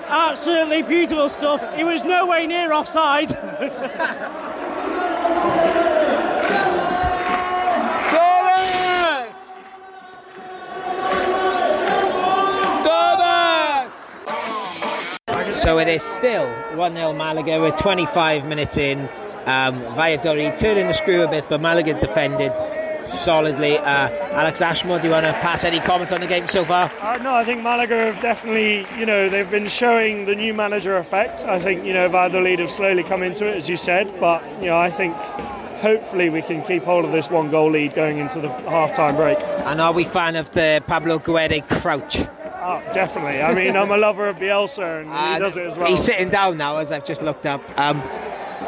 Absolutely 0.07 0.81
beautiful 0.83 1.27
stuff. 1.27 1.75
He 1.75 1.83
was 1.83 2.03
nowhere 2.03 2.45
near 2.47 2.71
offside. 2.71 3.29
Thomas! 8.11 9.53
Thomas! 12.83 14.15
So 15.51 15.79
it 15.79 15.87
is 15.87 16.03
still 16.03 16.47
1 16.77 16.95
0 16.95 17.13
Malaga. 17.13 17.59
We're 17.59 17.71
25 17.71 18.45
minutes 18.45 18.77
in. 18.77 19.09
Um, 19.45 19.79
Valladolid 19.95 20.55
turning 20.57 20.87
the 20.87 20.93
screw 20.93 21.23
a 21.23 21.27
bit, 21.27 21.45
but 21.49 21.61
Malaga 21.61 21.99
defended 21.99 22.55
solidly. 23.05 23.77
Uh, 23.77 24.09
Alex 24.33 24.61
Ashmore, 24.61 24.99
do 24.99 25.07
you 25.07 25.11
want 25.11 25.25
to 25.25 25.33
pass 25.33 25.63
any 25.63 25.79
comment 25.79 26.11
on 26.11 26.21
the 26.21 26.27
game 26.27 26.47
so 26.47 26.65
far? 26.65 26.91
Uh, 27.01 27.17
no, 27.17 27.33
I 27.33 27.43
think 27.43 27.61
Malaga 27.61 28.11
have 28.11 28.21
definitely, 28.21 28.85
you 28.99 29.05
know, 29.05 29.29
they've 29.29 29.49
been 29.49 29.67
showing 29.67 30.25
the 30.25 30.35
new 30.35 30.53
manager 30.53 30.97
effect. 30.97 31.41
I 31.45 31.59
think, 31.59 31.85
you 31.85 31.93
know, 31.93 32.07
Valladolid 32.09 32.59
have 32.59 32.71
slowly 32.71 33.03
come 33.03 33.23
into 33.23 33.47
it, 33.47 33.55
as 33.55 33.69
you 33.69 33.77
said, 33.77 34.11
but, 34.19 34.43
you 34.61 34.67
know, 34.67 34.77
I 34.77 34.89
think 34.89 35.15
hopefully 35.81 36.29
we 36.29 36.41
can 36.41 36.63
keep 36.63 36.83
hold 36.83 37.05
of 37.05 37.11
this 37.11 37.29
one 37.29 37.51
goal 37.51 37.71
lead 37.71 37.93
going 37.93 38.17
into 38.17 38.39
the 38.39 38.49
half-time 38.49 39.15
break. 39.15 39.37
And 39.41 39.79
are 39.79 39.93
we 39.93 40.03
fan 40.03 40.35
of 40.35 40.51
the 40.51 40.83
Pablo 40.87 41.19
Guede 41.19 41.67
crouch? 41.67 42.19
Oh, 42.67 42.81
definitely. 42.93 43.41
I 43.41 43.53
mean, 43.53 43.77
I'm 43.77 43.91
a 43.91 43.97
lover 43.97 44.27
of 44.27 44.37
Bielsa 44.37 45.01
and 45.01 45.33
he 45.33 45.39
does 45.39 45.55
it 45.55 45.67
as 45.67 45.77
well. 45.77 45.87
He's 45.87 46.03
sitting 46.03 46.29
down 46.29 46.57
now, 46.57 46.77
as 46.77 46.91
I've 46.91 47.05
just 47.05 47.21
looked 47.21 47.45
up. 47.45 47.61
Um, 47.77 48.01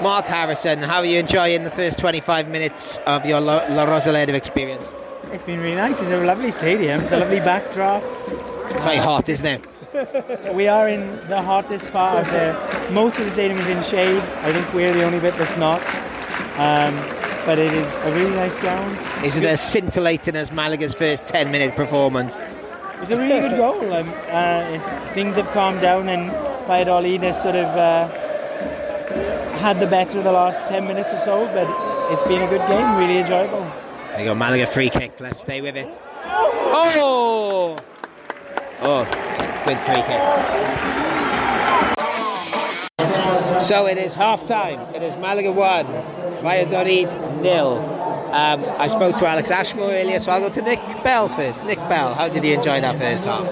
Mark 0.01 0.25
Harrison, 0.25 0.79
how 0.79 0.99
are 0.99 1.05
you 1.05 1.17
enjoying 1.19 1.63
the 1.63 1.71
first 1.71 1.97
25 1.97 2.49
minutes 2.49 2.99
of 3.07 3.25
your 3.25 3.41
La, 3.41 3.65
La 3.69 3.85
Rosaleda 3.85 4.29
experience? 4.29 4.91
It's 5.31 5.41
been 5.41 5.59
really 5.59 5.75
nice. 5.75 5.99
It's 6.01 6.11
a 6.11 6.23
lovely 6.23 6.51
stadium. 6.51 7.01
It's 7.01 7.11
a 7.11 7.17
lovely 7.17 7.39
backdrop. 7.39 8.03
It's 8.27 8.83
very 8.83 8.97
hot, 8.97 9.27
isn't 9.27 9.45
it? 9.45 9.63
We 10.53 10.67
are 10.67 10.87
in 10.87 11.09
the 11.29 11.41
hottest 11.41 11.89
part 11.91 12.19
of 12.19 12.31
the. 12.31 12.93
Most 12.93 13.17
of 13.17 13.25
the 13.25 13.31
stadium 13.31 13.59
is 13.59 13.67
in 13.67 13.81
shade. 13.81 14.21
I 14.21 14.53
think 14.53 14.71
we're 14.71 14.93
the 14.93 15.03
only 15.03 15.19
bit 15.19 15.35
that's 15.35 15.57
not. 15.57 15.81
Um, 16.59 16.95
but 17.47 17.57
it 17.57 17.73
is 17.73 17.91
a 18.03 18.11
really 18.11 18.35
nice 18.35 18.55
ground. 18.57 18.99
Is 19.25 19.37
it 19.37 19.45
as 19.45 19.59
scintillating 19.61 20.35
as 20.35 20.51
Malaga's 20.51 20.93
first 20.93 21.25
10 21.27 21.49
minute 21.51 21.75
performance? 21.75 22.39
It's 23.01 23.09
a 23.09 23.17
really 23.17 23.39
good 23.39 23.57
goal. 23.57 23.93
Um, 23.93 24.13
uh, 24.27 24.79
things 25.13 25.37
have 25.37 25.47
calmed 25.53 25.81
down, 25.81 26.07
and 26.09 26.29
Valladolid 26.67 27.21
has 27.21 27.41
sort 27.41 27.55
of 27.55 27.65
uh, 27.75 28.26
had 29.57 29.79
the 29.79 29.87
better 29.87 30.21
the 30.21 30.31
last 30.31 30.65
10 30.67 30.87
minutes 30.87 31.13
or 31.13 31.17
so. 31.17 31.45
But 31.47 31.67
it's 32.11 32.23
been 32.23 32.41
a 32.41 32.47
good 32.47 32.65
game. 32.67 32.97
Really 32.97 33.19
enjoyable. 33.19 33.61
There 34.11 34.19
you 34.19 34.25
go, 34.25 34.35
Malaga 34.35 34.65
free 34.65 34.89
kick. 34.89 35.19
Let's 35.19 35.39
stay 35.39 35.61
with 35.61 35.75
it. 35.75 35.87
Oh! 36.25 37.77
Oh, 38.81 39.03
good 39.65 39.79
free 39.79 40.03
kick. 40.03 40.67
So 43.61 43.87
it 43.87 43.97
is 43.97 44.13
half 44.13 44.45
time. 44.45 44.79
It 44.95 45.01
is 45.01 45.15
Malaga 45.17 45.51
1, 45.51 45.85
Valladolid 46.43 47.11
nil. 47.41 47.77
Um, 48.31 48.63
I 48.77 48.87
spoke 48.87 49.15
to 49.15 49.25
Alex 49.25 49.49
Ashmore 49.49 49.89
earlier, 49.89 50.19
so 50.19 50.31
I'll 50.31 50.41
go 50.41 50.49
to 50.49 50.61
Nick 50.61 50.79
Bell 51.03 51.27
first. 51.27 51.63
Nick 51.63 51.79
Bell, 51.89 52.13
how 52.13 52.27
did 52.27 52.43
you 52.43 52.53
enjoy 52.53 52.81
that 52.81 52.97
first 52.99 53.25
half? 53.25 53.47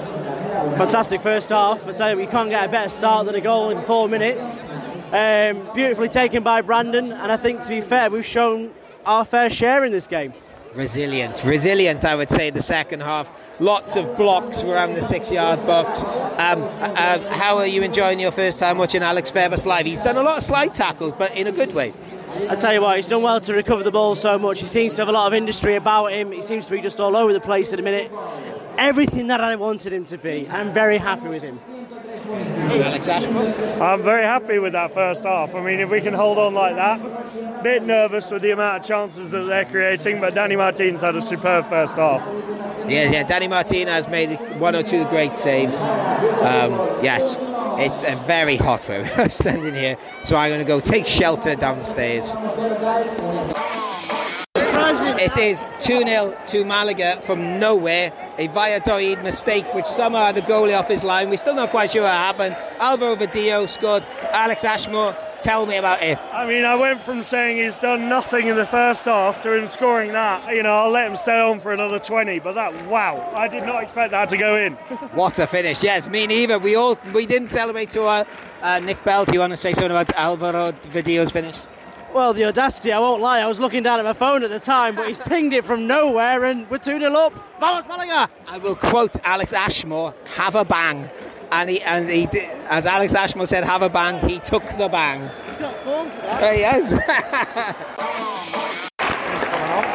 Fantastic 0.78 1.20
first 1.20 1.48
half. 1.48 1.86
I 1.88 1.92
say 1.92 2.14
we 2.14 2.26
can't 2.26 2.50
get 2.50 2.64
a 2.64 2.68
better 2.68 2.88
start 2.88 3.26
than 3.26 3.34
a 3.34 3.40
goal 3.40 3.70
in 3.70 3.82
four 3.82 4.08
minutes. 4.08 4.62
Um, 5.12 5.72
beautifully 5.74 6.08
taken 6.08 6.42
by 6.42 6.62
Brandon, 6.62 7.12
and 7.12 7.30
I 7.30 7.36
think 7.36 7.60
to 7.62 7.68
be 7.68 7.80
fair, 7.80 8.10
we've 8.10 8.26
shown 8.26 8.72
our 9.04 9.24
fair 9.24 9.48
share 9.48 9.84
in 9.84 9.92
this 9.92 10.06
game. 10.06 10.34
Resilient, 10.74 11.42
resilient, 11.44 12.04
I 12.04 12.14
would 12.16 12.28
say, 12.28 12.50
the 12.50 12.60
second 12.60 13.00
half. 13.00 13.30
Lots 13.60 13.96
of 13.96 14.16
blocks 14.16 14.62
around 14.62 14.94
the 14.94 15.00
six 15.00 15.30
yard 15.32 15.64
box. 15.66 16.02
Um, 16.02 16.62
uh, 16.62 17.18
how 17.34 17.56
are 17.56 17.66
you 17.66 17.82
enjoying 17.82 18.20
your 18.20 18.32
first 18.32 18.58
time 18.58 18.76
watching 18.76 19.02
Alex 19.02 19.30
Febas 19.30 19.64
live? 19.64 19.86
He's 19.86 20.00
done 20.00 20.16
a 20.16 20.22
lot 20.22 20.38
of 20.38 20.42
slide 20.42 20.74
tackles, 20.74 21.12
but 21.12 21.34
in 21.36 21.46
a 21.46 21.52
good 21.52 21.72
way. 21.72 21.94
I 22.50 22.56
tell 22.56 22.74
you 22.74 22.82
what, 22.82 22.96
he's 22.96 23.06
done 23.06 23.22
well 23.22 23.40
to 23.40 23.54
recover 23.54 23.82
the 23.82 23.90
ball 23.90 24.14
so 24.14 24.38
much. 24.38 24.60
He 24.60 24.66
seems 24.66 24.92
to 24.94 25.02
have 25.02 25.08
a 25.08 25.12
lot 25.12 25.28
of 25.28 25.34
industry 25.34 25.76
about 25.76 26.12
him. 26.12 26.32
He 26.32 26.42
seems 26.42 26.66
to 26.66 26.72
be 26.72 26.80
just 26.82 27.00
all 27.00 27.16
over 27.16 27.32
the 27.32 27.40
place 27.40 27.72
at 27.72 27.76
the 27.76 27.82
minute. 27.82 28.12
Everything 28.76 29.28
that 29.28 29.40
I 29.40 29.56
wanted 29.56 29.92
him 29.94 30.04
to 30.06 30.18
be. 30.18 30.46
I'm 30.50 30.74
very 30.74 30.98
happy 30.98 31.28
with 31.28 31.42
him. 31.42 31.58
Alex 32.28 33.08
Ashmore? 33.08 33.48
I'm 33.82 34.02
very 34.02 34.24
happy 34.24 34.58
with 34.58 34.72
that 34.72 34.92
first 34.92 35.24
half. 35.24 35.54
I 35.54 35.60
mean, 35.62 35.80
if 35.80 35.90
we 35.90 36.00
can 36.00 36.14
hold 36.14 36.38
on 36.38 36.54
like 36.54 36.76
that, 36.76 37.62
bit 37.62 37.82
nervous 37.82 38.30
with 38.30 38.42
the 38.42 38.50
amount 38.50 38.78
of 38.78 38.84
chances 38.88 39.30
that 39.30 39.44
they're 39.46 39.64
creating, 39.64 40.20
but 40.20 40.34
Danny 40.34 40.56
Martinez 40.56 41.02
had 41.02 41.16
a 41.16 41.22
superb 41.22 41.68
first 41.68 41.96
half. 41.96 42.26
Yeah, 42.88 43.10
yeah, 43.10 43.22
Danny 43.24 43.48
Martinez 43.48 44.08
made 44.08 44.36
one 44.58 44.76
or 44.76 44.82
two 44.82 45.04
great 45.06 45.36
saves. 45.36 45.80
Um, 45.80 46.72
yes, 47.02 47.36
it's 47.78 48.04
a 48.04 48.16
very 48.26 48.56
hot 48.56 48.88
where 48.88 49.02
we're 49.18 49.28
standing 49.28 49.74
here, 49.74 49.96
so 50.24 50.36
I'm 50.36 50.50
going 50.50 50.60
to 50.60 50.64
go 50.64 50.80
take 50.80 51.06
shelter 51.06 51.54
downstairs. 51.54 52.32
It 54.88 55.36
is 55.36 55.64
2 55.80 56.06
0 56.06 56.38
to 56.46 56.64
Malaga 56.64 57.20
from 57.20 57.58
nowhere. 57.58 58.12
A 58.38 58.46
Valladolid 58.46 59.20
mistake, 59.24 59.64
which 59.74 59.84
somehow 59.84 60.26
had 60.26 60.36
the 60.36 60.42
goalie 60.42 60.78
off 60.78 60.86
his 60.86 61.02
line. 61.02 61.28
We're 61.28 61.38
still 61.38 61.56
not 61.56 61.70
quite 61.70 61.90
sure 61.90 62.02
what 62.02 62.12
happened. 62.12 62.56
Alvaro 62.78 63.16
Vadillo 63.16 63.68
scored. 63.68 64.04
Alex 64.30 64.62
Ashmore, 64.64 65.16
tell 65.40 65.66
me 65.66 65.76
about 65.76 66.02
it. 66.02 66.18
I 66.32 66.46
mean, 66.46 66.64
I 66.64 66.76
went 66.76 67.02
from 67.02 67.24
saying 67.24 67.56
he's 67.56 67.74
done 67.74 68.08
nothing 68.08 68.46
in 68.46 68.54
the 68.54 68.66
first 68.66 69.06
half 69.06 69.42
to 69.42 69.52
him 69.52 69.66
scoring 69.66 70.12
that. 70.12 70.54
You 70.54 70.62
know, 70.62 70.76
I'll 70.76 70.90
let 70.90 71.10
him 71.10 71.16
stay 71.16 71.40
on 71.40 71.58
for 71.58 71.72
another 71.72 71.98
20, 71.98 72.38
but 72.38 72.52
that, 72.52 72.86
wow, 72.86 73.28
I 73.34 73.48
did 73.48 73.64
not 73.64 73.82
expect 73.82 74.12
that 74.12 74.28
to 74.28 74.36
go 74.36 74.54
in. 74.54 74.74
What 75.14 75.38
a 75.40 75.48
finish! 75.48 75.82
Yes, 75.82 76.08
me 76.08 76.28
neither. 76.28 76.60
We 76.60 76.76
all 76.76 76.96
we 77.12 77.26
didn't 77.26 77.48
celebrate 77.48 77.90
to 77.90 78.04
uh, 78.04 78.24
uh, 78.62 78.78
Nick 78.80 79.02
Bell. 79.02 79.24
Do 79.24 79.32
you 79.32 79.40
want 79.40 79.52
to 79.52 79.56
say 79.56 79.72
something 79.72 79.90
about 79.90 80.14
Alvaro 80.14 80.70
Vadillo's 80.72 81.32
finish? 81.32 81.56
Well, 82.16 82.32
the 82.32 82.46
audacity, 82.46 82.92
I 82.92 82.98
won't 82.98 83.20
lie, 83.20 83.40
I 83.40 83.46
was 83.46 83.60
looking 83.60 83.82
down 83.82 83.98
at 83.98 84.04
my 84.06 84.14
phone 84.14 84.42
at 84.42 84.48
the 84.48 84.58
time, 84.58 84.96
but 84.96 85.06
he's 85.06 85.18
pinged 85.18 85.52
it 85.52 85.66
from 85.66 85.86
nowhere 85.86 86.46
and 86.46 86.66
we're 86.70 86.78
2 86.78 86.98
0 86.98 87.12
up. 87.12 87.34
Vamos, 87.60 87.86
Malaga! 87.86 88.30
I 88.46 88.56
will 88.56 88.74
quote 88.74 89.14
Alex 89.22 89.52
Ashmore: 89.52 90.14
"Have 90.34 90.54
a 90.54 90.64
bang," 90.64 91.10
and 91.52 91.68
he 91.68 91.82
and 91.82 92.08
he, 92.08 92.24
did, 92.24 92.48
as 92.70 92.86
Alex 92.86 93.14
Ashmore 93.14 93.44
said, 93.44 93.64
"Have 93.64 93.82
a 93.82 93.90
bang." 93.90 94.18
He 94.26 94.38
took 94.38 94.64
the 94.78 94.88
bang. 94.88 95.30
He's 95.46 95.58
got 95.58 95.76
form 95.84 96.08
for 96.08 96.22
that. 96.22 96.42
Uh, 96.42 96.52
yes. 96.56 96.92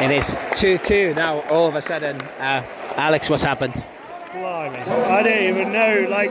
it 0.00 0.12
is 0.12 0.36
two-two 0.54 1.14
now. 1.14 1.40
All 1.50 1.68
of 1.68 1.74
a 1.74 1.82
sudden, 1.82 2.22
uh, 2.38 2.62
Alex, 2.94 3.30
what's 3.30 3.42
happened? 3.42 3.84
Blimey. 4.32 4.78
I 4.78 5.22
don't 5.22 5.42
even 5.42 5.72
know. 5.72 6.06
Like, 6.08 6.30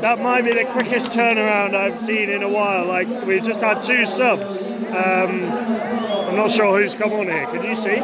that 0.00 0.20
might 0.20 0.42
be 0.42 0.52
the 0.52 0.64
quickest 0.72 1.10
turnaround 1.10 1.74
I've 1.74 2.00
seen 2.00 2.30
in 2.30 2.42
a 2.42 2.48
while. 2.48 2.86
Like, 2.86 3.08
we've 3.26 3.42
just 3.42 3.60
had 3.60 3.82
two 3.82 4.06
subs. 4.06 4.70
Um, 4.70 5.44
I'm 5.44 6.36
not 6.36 6.50
sure 6.50 6.80
who's 6.80 6.94
come 6.94 7.12
on 7.12 7.26
here. 7.26 7.46
Can 7.46 7.62
you 7.62 7.74
see? 7.74 7.96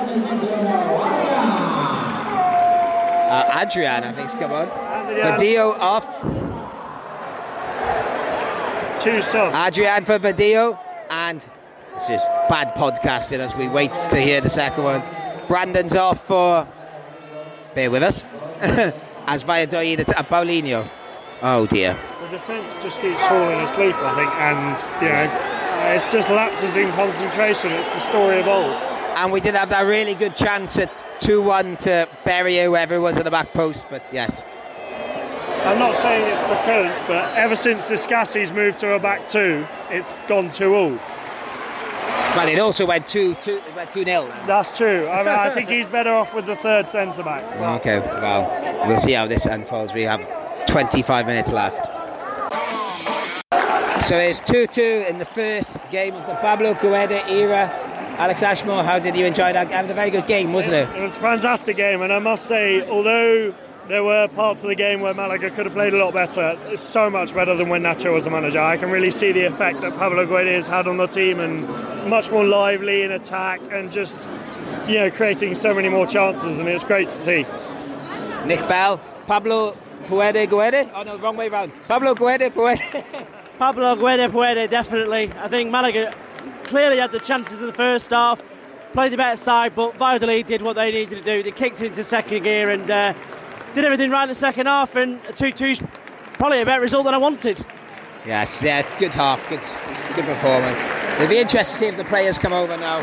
Uh, 3.29 3.61
Adrian, 3.63 4.05
I 4.05 4.13
think's 4.13 4.35
come 4.35 4.53
on. 4.53 4.69
Adrian. 5.11 5.77
Off. 5.81 6.07
It's 8.81 9.03
two 9.03 9.23
subs. 9.23 9.57
Adrian 9.57 10.05
for 10.05 10.19
Vadillo, 10.19 10.79
and 11.09 11.41
this 11.95 12.11
is 12.11 12.21
bad 12.51 12.75
podcasting 12.75 13.39
as 13.39 13.57
we 13.57 13.67
wait 13.69 13.95
to 13.95 14.21
hear 14.21 14.43
the 14.43 14.51
second 14.51 14.85
one. 14.85 15.03
Brandon's 15.49 15.97
off 15.97 16.23
for. 16.27 16.69
Bear 17.75 17.91
with 17.91 18.03
us. 18.03 18.23
as 19.29 19.43
Valladolid 19.43 20.01
at 20.01 20.29
Paulinho. 20.29 20.89
Oh 21.43 21.67
dear. 21.67 21.97
The 22.23 22.29
defence 22.31 22.83
just 22.83 23.01
keeps 23.01 23.25
falling 23.27 23.61
asleep, 23.61 23.95
I 23.97 24.15
think, 24.17 24.33
and, 24.35 25.03
you 25.03 25.09
know, 25.09 25.95
it's 25.95 26.09
just 26.09 26.31
lapses 26.31 26.77
in 26.77 26.91
concentration. 26.93 27.71
It's 27.73 27.89
the 27.89 28.01
story 28.01 28.41
of 28.41 28.49
old. 28.49 28.75
And 29.17 29.31
we 29.33 29.41
did 29.41 29.55
have 29.55 29.69
that 29.69 29.83
really 29.83 30.15
good 30.15 30.35
chance 30.35 30.79
at 30.79 31.05
2 31.21 31.43
1 31.43 31.77
to 31.79 32.09
bury 32.25 32.59
whoever 32.59 33.01
was 33.01 33.19
at 33.19 33.25
the 33.25 33.31
back 33.31 33.53
post, 33.53 33.87
but 33.91 34.03
yes. 34.13 34.47
I'm 35.65 35.79
not 35.79 35.95
saying 35.95 36.25
it's 36.31 36.41
because, 36.41 36.99
but 37.07 37.37
ever 37.37 37.55
since 37.55 37.89
the 37.89 37.97
Discassi's 37.97 38.53
moved 38.53 38.79
to 38.79 38.95
a 38.95 38.99
back 38.99 39.29
two, 39.29 39.67
it's 39.91 40.15
gone 40.27 40.49
two 40.49 40.75
all. 40.75 40.99
But 42.39 42.51
it 42.51 42.61
also 42.61 42.87
went 42.87 43.09
2 43.09 43.35
2 43.35 43.57
it 43.57 43.75
went 43.75 43.91
2 43.91 44.05
0. 44.05 44.33
That's 44.47 44.77
true. 44.79 45.09
I 45.09 45.25
mean, 45.25 45.35
I 45.35 45.51
think 45.51 45.69
he's 45.69 45.89
better 45.89 46.15
off 46.15 46.37
with 46.37 46.47
the 46.47 46.55
third 46.55 46.89
centre 46.89 47.25
back. 47.25 47.43
Okay, 47.81 47.99
well, 47.99 48.87
we'll 48.87 48.97
see 48.97 49.11
how 49.11 49.27
this 49.27 49.45
unfolds. 49.45 49.93
We 49.93 50.03
have 50.03 50.25
25 50.67 51.27
minutes 51.27 51.51
left. 51.51 51.87
So 54.07 54.17
it's 54.17 54.39
2 54.39 54.69
2 54.69 55.07
in 55.09 55.19
the 55.19 55.25
first 55.25 55.77
game 55.91 56.15
of 56.15 56.29
the 56.29 56.35
Pablo 56.37 56.75
Guede 56.75 57.29
era. 57.29 57.69
Alex 58.19 58.45
Ashmore, 58.45 58.85
how 58.85 59.01
did 59.01 59.17
you 59.17 59.27
enjoy 59.27 59.53
that? 59.53 59.71
That 59.71 59.83
was 59.83 59.91
a 59.91 59.95
very 59.95 60.11
good 60.11 60.29
game, 60.29 60.53
wasn't 60.53 60.77
it? 60.77 60.97
It 60.97 61.03
was 61.03 61.17
a 61.17 61.21
fantastic 61.21 61.77
game, 61.77 62.03
and 62.03 62.13
I 62.13 62.21
must 62.21 62.47
say, 62.47 62.89
although 62.89 63.53
there 63.89 64.05
were 64.05 64.29
parts 64.29 64.63
of 64.63 64.69
the 64.69 64.75
game 64.75 65.01
where 65.01 65.15
Malaga 65.15 65.51
could 65.51 65.65
have 65.65 65.75
played 65.75 65.95
a 65.95 65.97
lot 65.97 66.13
better, 66.13 66.59
it's 66.67 66.83
so 66.83 67.09
much 67.09 67.35
better 67.35 67.57
than 67.57 67.69
when 67.69 67.83
Nacho 67.83 68.13
was 68.13 68.25
the 68.25 68.31
manager. 68.31 68.61
I 68.61 68.77
can 68.77 68.91
really 68.91 69.11
see 69.11 69.33
the 69.33 69.45
effect 69.45 69.81
that 69.81 69.97
Pablo 69.97 70.27
Guede 70.27 70.55
has 70.55 70.69
had 70.69 70.87
on 70.87 70.99
the 70.99 71.07
team, 71.07 71.41
and 71.41 71.67
much 72.09 72.31
more 72.31 72.45
lively 72.45 73.03
in 73.03 73.13
attack, 73.13 73.61
and 73.71 73.91
just 73.91 74.29
you 74.87 74.95
know 74.95 75.11
creating 75.11 75.55
so 75.55 75.75
many 75.75 75.89
more 75.89 76.07
chances, 76.07 76.61
and 76.61 76.69
it's 76.69 76.85
great 76.85 77.09
to 77.09 77.15
see. 77.15 77.47
Nick 78.45 78.61
Bell, 78.69 79.01
Pablo 79.27 79.77
Puede 80.07 80.49
Guede? 80.49 80.91
Oh 80.95 81.03
no, 81.03 81.17
wrong 81.19 81.37
way 81.37 81.49
round. 81.49 81.73
Pablo 81.89 82.15
Guede 82.15 82.53
Puede. 82.53 83.05
Pablo 83.59 83.97
Guede 83.97 84.31
Puede, 84.31 84.69
definitely. 84.69 85.33
I 85.39 85.49
think 85.49 85.71
Malaga 85.71 86.13
clearly 86.65 86.99
had 86.99 87.13
the 87.13 87.21
chances 87.21 87.59
in 87.59 87.67
the 87.67 87.73
first 87.73 88.11
half, 88.11 88.43
played 88.93 89.13
the 89.13 89.17
better 89.17 89.37
side, 89.37 89.75
but 89.75 89.97
Valladolid 89.99 90.47
did 90.47 90.63
what 90.63 90.77
they 90.77 90.93
needed 90.93 91.19
to 91.19 91.25
do. 91.25 91.43
They 91.43 91.51
kicked 91.51 91.81
into 91.81 92.05
second 92.05 92.43
gear 92.43 92.71
and 92.71 92.91
uh, 92.91 93.15
did 93.79 93.85
everything 93.85 94.11
right 94.11 94.25
in 94.25 94.29
the 94.29 94.35
second 94.35 94.67
half, 94.67 94.97
and 94.97 95.21
a 95.29 95.33
2 95.33 95.53
2's 95.53 95.85
probably 96.33 96.61
a 96.61 96.65
better 96.65 96.83
result 96.83 97.05
than 97.05 97.15
I 97.15 97.19
wanted. 97.19 97.65
yes, 98.27 98.61
yeah, 98.61 98.83
good 98.99 99.15
half, 99.15 99.49
good, 99.49 99.61
good 100.17 100.25
performance. 100.25 100.85
It'll 101.15 101.29
be 101.29 101.39
interesting 101.39 101.63
to 101.63 101.79
see 101.79 101.87
if 101.87 101.97
the 101.97 102.05
players 102.05 102.39
come 102.39 102.53
over 102.53 102.77
now. 102.77 102.99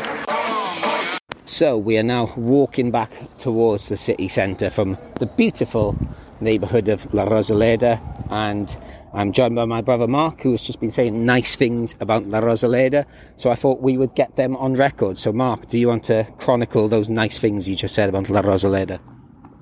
So 1.46 1.78
we 1.78 1.96
are 1.96 2.02
now 2.02 2.30
walking 2.36 2.90
back 2.90 3.10
towards 3.38 3.88
the 3.88 3.96
city 3.96 4.28
centre 4.28 4.68
from 4.68 4.98
the 5.18 5.24
beautiful 5.24 5.96
neighbourhood 6.40 6.88
of 6.88 7.12
La 7.14 7.24
Rosaleda, 7.24 7.98
and 8.30 8.76
I'm 9.14 9.32
joined 9.32 9.54
by 9.54 9.64
my 9.64 9.80
brother 9.80 10.06
Mark, 10.06 10.42
who 10.42 10.50
has 10.50 10.60
just 10.60 10.78
been 10.80 10.90
saying 10.90 11.24
nice 11.24 11.54
things 11.54 11.96
about 12.00 12.26
La 12.26 12.40
Rosaleda. 12.40 13.06
So 13.36 13.48
I 13.50 13.54
thought 13.54 13.80
we 13.80 13.96
would 13.96 14.14
get 14.14 14.36
them 14.36 14.54
on 14.56 14.74
record. 14.74 15.16
So 15.16 15.32
Mark, 15.32 15.68
do 15.68 15.78
you 15.78 15.88
want 15.88 16.04
to 16.04 16.26
chronicle 16.36 16.86
those 16.86 17.08
nice 17.08 17.38
things 17.38 17.66
you 17.66 17.76
just 17.76 17.94
said 17.94 18.10
about 18.10 18.28
La 18.28 18.42
Rosaleda? 18.42 19.00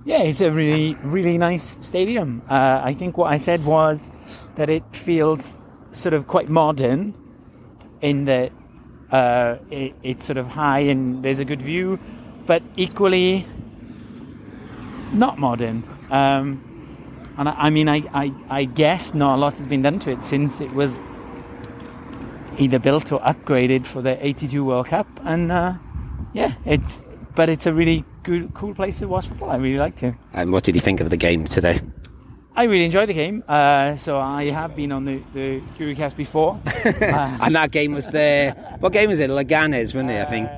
Yeah, 0.06 0.22
it's 0.22 0.42
a 0.42 0.52
really, 0.52 0.96
really 1.02 1.38
nice 1.38 1.78
stadium. 1.80 2.42
Uh, 2.50 2.82
I 2.84 2.92
think 2.92 3.16
what 3.16 3.32
I 3.32 3.38
said 3.38 3.64
was 3.64 4.12
that 4.56 4.68
it 4.68 4.84
feels 4.94 5.56
sort 5.92 6.12
of 6.12 6.26
quite 6.26 6.50
modern 6.50 7.16
in 8.02 8.26
that 8.26 8.52
uh, 9.10 9.56
it, 9.70 9.94
it's 10.02 10.24
sort 10.24 10.36
of 10.36 10.46
high 10.46 10.80
and 10.80 11.24
there's 11.24 11.38
a 11.38 11.44
good 11.44 11.62
view, 11.62 11.98
but 12.44 12.62
equally 12.76 13.46
not 15.14 15.38
modern. 15.38 15.82
Um, 16.10 16.60
and 17.38 17.48
I, 17.48 17.52
I 17.52 17.70
mean, 17.70 17.88
I, 17.88 18.02
I, 18.12 18.32
I 18.50 18.64
guess 18.64 19.14
not 19.14 19.36
a 19.36 19.38
lot 19.38 19.54
has 19.54 19.64
been 19.64 19.80
done 19.80 20.00
to 20.00 20.10
it 20.10 20.22
since 20.22 20.60
it 20.60 20.72
was 20.74 21.00
either 22.58 22.78
built 22.78 23.10
or 23.10 23.20
upgraded 23.20 23.86
for 23.86 24.02
the 24.02 24.24
82 24.24 24.62
World 24.62 24.88
Cup. 24.88 25.06
And 25.24 25.50
uh, 25.50 25.74
yeah, 26.34 26.52
it's 26.66 27.00
but 27.34 27.48
it's 27.48 27.66
a 27.66 27.72
really 27.72 28.04
good, 28.24 28.52
cool 28.54 28.74
place 28.74 28.98
to 28.98 29.06
watch 29.06 29.28
football. 29.28 29.50
I 29.50 29.56
really 29.56 29.78
liked 29.78 30.02
it. 30.02 30.14
And 30.32 30.52
what 30.52 30.64
did 30.64 30.74
you 30.74 30.80
think 30.80 31.00
of 31.00 31.10
the 31.10 31.16
game 31.16 31.44
today? 31.46 31.80
I 32.56 32.64
really 32.64 32.84
enjoyed 32.84 33.08
the 33.08 33.14
game. 33.14 33.42
Uh, 33.48 33.96
so 33.96 34.18
I 34.18 34.44
have 34.50 34.76
been 34.76 34.92
on 34.92 35.04
the, 35.04 35.20
the 35.34 35.60
Curicast 35.78 36.16
before. 36.16 36.60
Uh, 36.84 37.38
And 37.40 37.54
that 37.54 37.70
game 37.70 37.94
was 37.94 38.08
there. 38.08 38.52
What 38.80 38.92
game 38.92 39.08
was 39.08 39.18
it? 39.18 39.30
Leganes, 39.30 39.94
wasn't 39.94 40.10
it? 40.10 40.20
I 40.20 40.24
think. 40.26 40.50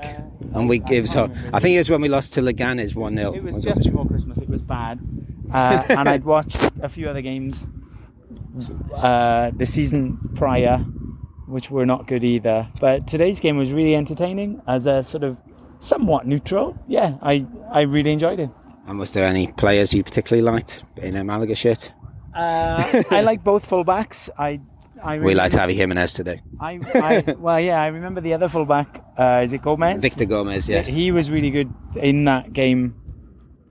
And 0.54 0.68
we 0.68 0.78
give 0.78 1.08
so. 1.08 1.30
I 1.52 1.60
think 1.60 1.74
it 1.74 1.78
was 1.78 1.88
when 1.90 2.00
we 2.00 2.08
lost 2.08 2.34
to 2.34 2.40
Leganes 2.40 2.94
one 2.94 3.16
0 3.16 3.32
it 3.34 3.42
was 3.42 3.56
just 3.56 3.82
before 3.84 4.06
Christmas. 4.06 4.38
It 4.38 4.48
was 4.48 4.60
bad. 4.62 4.98
Uh, 5.52 5.84
and 5.88 6.08
I'd 6.08 6.24
watched 6.34 6.60
a 6.82 6.88
few 6.88 7.08
other 7.08 7.20
games 7.22 7.66
uh, 9.02 9.50
the 9.56 9.66
season 9.66 10.18
prior 10.34 10.84
which 11.46 11.70
were 11.70 11.86
not 11.86 12.06
good 12.08 12.24
either. 12.24 12.68
But 12.80 13.06
today's 13.06 13.38
game 13.40 13.56
was 13.56 13.72
really 13.72 13.94
entertaining 13.94 14.60
as 14.66 14.86
a 14.86 15.02
sort 15.02 15.22
of 15.24 15.36
somewhat 15.80 16.26
neutral. 16.26 16.76
Yeah, 16.88 17.16
I, 17.22 17.46
I 17.70 17.82
really 17.82 18.12
enjoyed 18.12 18.40
it. 18.40 18.50
And 18.86 18.98
was 18.98 19.12
there 19.12 19.26
any 19.26 19.48
players 19.52 19.92
you 19.92 20.04
particularly 20.04 20.42
liked 20.42 20.84
in 20.96 21.16
a 21.16 21.24
Malaga 21.24 21.54
shirt? 21.54 21.92
Uh, 22.34 23.02
I 23.10 23.22
like 23.22 23.42
both 23.42 23.68
fullbacks. 23.68 24.28
I, 24.38 24.60
I 25.02 25.18
We 25.18 25.34
liked 25.34 25.54
Javi 25.54 25.74
Jimenez 25.74 26.12
today. 26.12 26.40
I, 26.60 26.80
I, 26.94 27.34
well, 27.38 27.58
yeah, 27.58 27.82
I 27.82 27.88
remember 27.88 28.20
the 28.20 28.34
other 28.34 28.48
fullback. 28.48 29.04
Uh, 29.18 29.40
is 29.42 29.52
it 29.52 29.62
Gomez? 29.62 30.02
Victor 30.02 30.24
Gomez, 30.24 30.68
yes. 30.68 30.86
He 30.86 31.10
was 31.10 31.30
really 31.30 31.50
good 31.50 31.72
in 31.96 32.24
that 32.24 32.52
game 32.52 32.94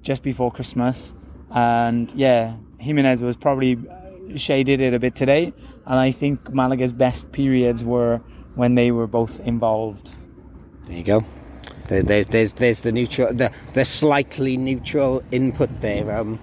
just 0.01 0.23
before 0.23 0.51
Christmas, 0.51 1.13
and 1.51 2.11
yeah, 2.13 2.55
Jimenez 2.79 3.21
was 3.21 3.37
probably 3.37 3.77
shaded 4.35 4.81
it 4.81 4.93
a 4.93 4.99
bit 4.99 5.15
today. 5.15 5.53
And 5.85 5.99
I 5.99 6.11
think 6.11 6.51
Malaga's 6.53 6.91
best 6.91 7.31
periods 7.31 7.83
were 7.83 8.19
when 8.55 8.75
they 8.75 8.91
were 8.91 9.07
both 9.07 9.39
involved. 9.41 10.11
There 10.87 10.97
you 10.97 11.03
go. 11.03 11.23
There- 11.87 12.03
There's 12.03 12.27
there's 12.27 12.53
there's 12.53 12.81
the 12.81 12.91
neutral 12.91 13.33
the 13.33 13.51
the 13.73 13.85
slightly 13.85 14.57
neutral 14.57 15.21
input 15.31 15.69
there. 15.81 16.15
Um, 16.17 16.39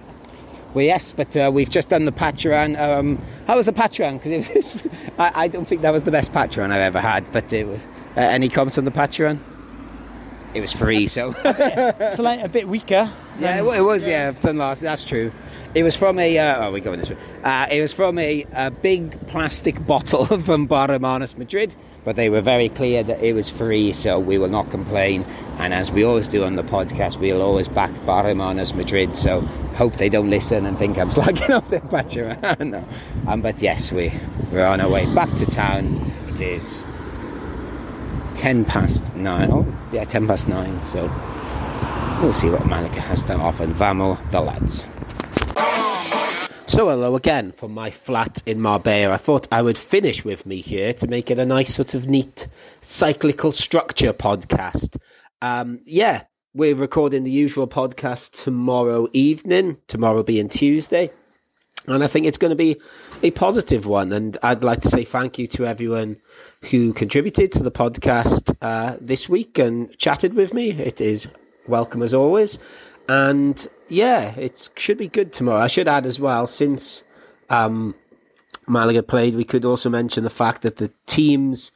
well, 0.73 0.83
yes, 0.85 1.11
but 1.13 1.37
uh, 1.37 1.51
we've 1.53 1.69
just 1.69 1.89
done 1.89 2.05
the 2.05 2.11
Patreon. 2.11 2.79
Um, 2.79 3.19
how 3.45 3.57
was 3.57 3.67
the 3.67 3.73
Patreon? 3.73 4.13
Because 4.23 4.49
it 4.49 4.55
was, 4.55 4.83
I, 5.19 5.31
I 5.43 5.47
don't 5.47 5.65
think 5.67 5.81
that 5.83 5.91
was 5.91 6.01
the 6.03 6.11
best 6.11 6.31
Patreon 6.31 6.71
I've 6.71 6.81
ever 6.81 6.99
had. 6.99 7.31
But 7.31 7.53
it 7.53 7.67
was. 7.67 7.85
Uh, 8.17 8.21
any 8.21 8.49
comments 8.49 8.77
on 8.79 8.85
the 8.85 8.91
Patreon? 8.91 9.37
It 10.55 10.61
was 10.61 10.71
free, 10.71 11.07
so 11.07 11.33
Slight, 12.15 12.43
a 12.43 12.49
bit 12.49 12.67
weaker. 12.67 13.11
yeah, 13.39 13.57
it, 13.57 13.65
wa- 13.65 13.73
it 13.73 13.81
was. 13.81 14.05
Yeah, 14.07 14.27
I've 14.29 14.39
done 14.39 14.57
last. 14.57 14.81
That's 14.81 15.03
true. 15.03 15.31
It 15.75 15.81
was 15.81 15.95
from 15.95 16.19
a. 16.19 16.37
Uh, 16.37 16.67
oh, 16.67 16.71
we're 16.71 16.81
going 16.81 16.99
this 16.99 17.09
way. 17.09 17.17
Uh, 17.43 17.65
it 17.71 17.81
was 17.81 17.91
from 17.91 18.19
a, 18.19 18.45
a 18.53 18.69
big 18.69 19.19
plastic 19.27 19.83
bottle 19.87 20.25
from 20.41 20.67
Bar 20.67 20.89
Hermanos 20.89 21.35
Madrid, 21.35 21.75
but 22.03 22.15
they 22.15 22.29
were 22.29 22.41
very 22.41 22.69
clear 22.69 23.01
that 23.01 23.19
it 23.23 23.33
was 23.33 23.49
free, 23.49 23.91
so 23.91 24.19
we 24.19 24.37
will 24.37 24.49
not 24.49 24.69
complain. 24.69 25.25
And 25.57 25.73
as 25.73 25.91
we 25.91 26.03
always 26.03 26.27
do 26.27 26.43
on 26.43 26.57
the 26.57 26.63
podcast, 26.63 27.19
we'll 27.19 27.41
always 27.41 27.67
back 27.67 27.91
Bar 28.05 28.23
Hermanos 28.23 28.75
Madrid. 28.75 29.17
So 29.17 29.41
hope 29.75 29.95
they 29.95 30.09
don't 30.09 30.29
listen 30.29 30.67
and 30.67 30.77
think 30.77 30.99
I'm 30.99 31.09
slagging 31.11 31.49
off 31.55 31.67
their 31.69 31.79
Patreon. 31.81 32.59
no. 32.69 32.87
um, 33.27 33.41
but 33.41 33.59
yes, 33.59 33.91
we 33.91 34.13
we're 34.51 34.65
on 34.65 34.79
our 34.79 34.89
way 34.89 35.11
back 35.15 35.33
to 35.35 35.45
town. 35.47 36.11
It 36.27 36.39
is 36.39 36.83
ten 38.35 38.63
past 38.63 39.11
nine. 39.15 39.49
Oh, 39.51 39.65
yeah, 39.91 40.03
ten 40.03 40.27
past 40.27 40.47
nine. 40.47 40.83
So 40.83 41.07
we'll 42.21 42.31
see 42.31 42.51
what 42.51 42.63
Malaga 42.67 43.01
has 43.01 43.23
to 43.23 43.33
offer. 43.35 43.63
And 43.63 43.73
Vamo, 43.73 44.19
the 44.29 44.39
lads. 44.39 44.85
So 46.73 46.89
hello 46.89 47.15
again 47.15 47.51
from 47.51 47.71
my 47.71 47.91
flat 47.91 48.41
in 48.47 48.59
Marbella. 48.59 49.13
I 49.13 49.17
thought 49.17 49.47
I 49.51 49.61
would 49.61 49.77
finish 49.77 50.25
with 50.25 50.47
me 50.47 50.59
here 50.59 50.91
to 50.93 51.05
make 51.05 51.29
it 51.29 51.37
a 51.37 51.45
nice 51.45 51.75
sort 51.75 51.93
of 51.93 52.07
neat 52.07 52.47
cyclical 52.81 53.51
structure 53.51 54.11
podcast. 54.11 54.97
Um, 55.43 55.81
yeah, 55.85 56.23
we're 56.55 56.73
recording 56.73 57.25
the 57.25 57.29
usual 57.29 57.67
podcast 57.67 58.43
tomorrow 58.43 59.07
evening, 59.13 59.77
tomorrow 59.87 60.23
being 60.23 60.49
Tuesday. 60.49 61.11
And 61.85 62.03
I 62.03 62.07
think 62.07 62.25
it's 62.25 62.39
going 62.39 62.49
to 62.49 62.55
be 62.55 62.81
a 63.21 63.29
positive 63.29 63.85
one. 63.85 64.11
And 64.11 64.35
I'd 64.41 64.63
like 64.63 64.81
to 64.81 64.89
say 64.89 65.03
thank 65.03 65.37
you 65.37 65.45
to 65.49 65.67
everyone 65.67 66.17
who 66.71 66.91
contributed 66.91 67.51
to 67.51 67.61
the 67.61 67.69
podcast 67.69 68.51
uh, 68.63 68.97
this 68.99 69.29
week 69.29 69.59
and 69.59 69.95
chatted 69.99 70.33
with 70.33 70.55
me. 70.55 70.71
It 70.71 71.01
is 71.01 71.27
welcome 71.67 72.01
as 72.01 72.15
always. 72.15 72.57
And 73.07 73.67
yeah, 73.89 74.33
it 74.35 74.69
should 74.75 74.97
be 74.97 75.07
good 75.07 75.33
tomorrow. 75.33 75.59
I 75.59 75.67
should 75.67 75.87
add 75.87 76.05
as 76.05 76.19
well, 76.19 76.47
since 76.47 77.03
um, 77.49 77.95
Malaga 78.67 79.03
played, 79.03 79.35
we 79.35 79.43
could 79.43 79.65
also 79.65 79.89
mention 79.89 80.23
the 80.23 80.29
fact 80.29 80.61
that 80.61 80.77
the 80.77 80.91
teams 81.05 81.71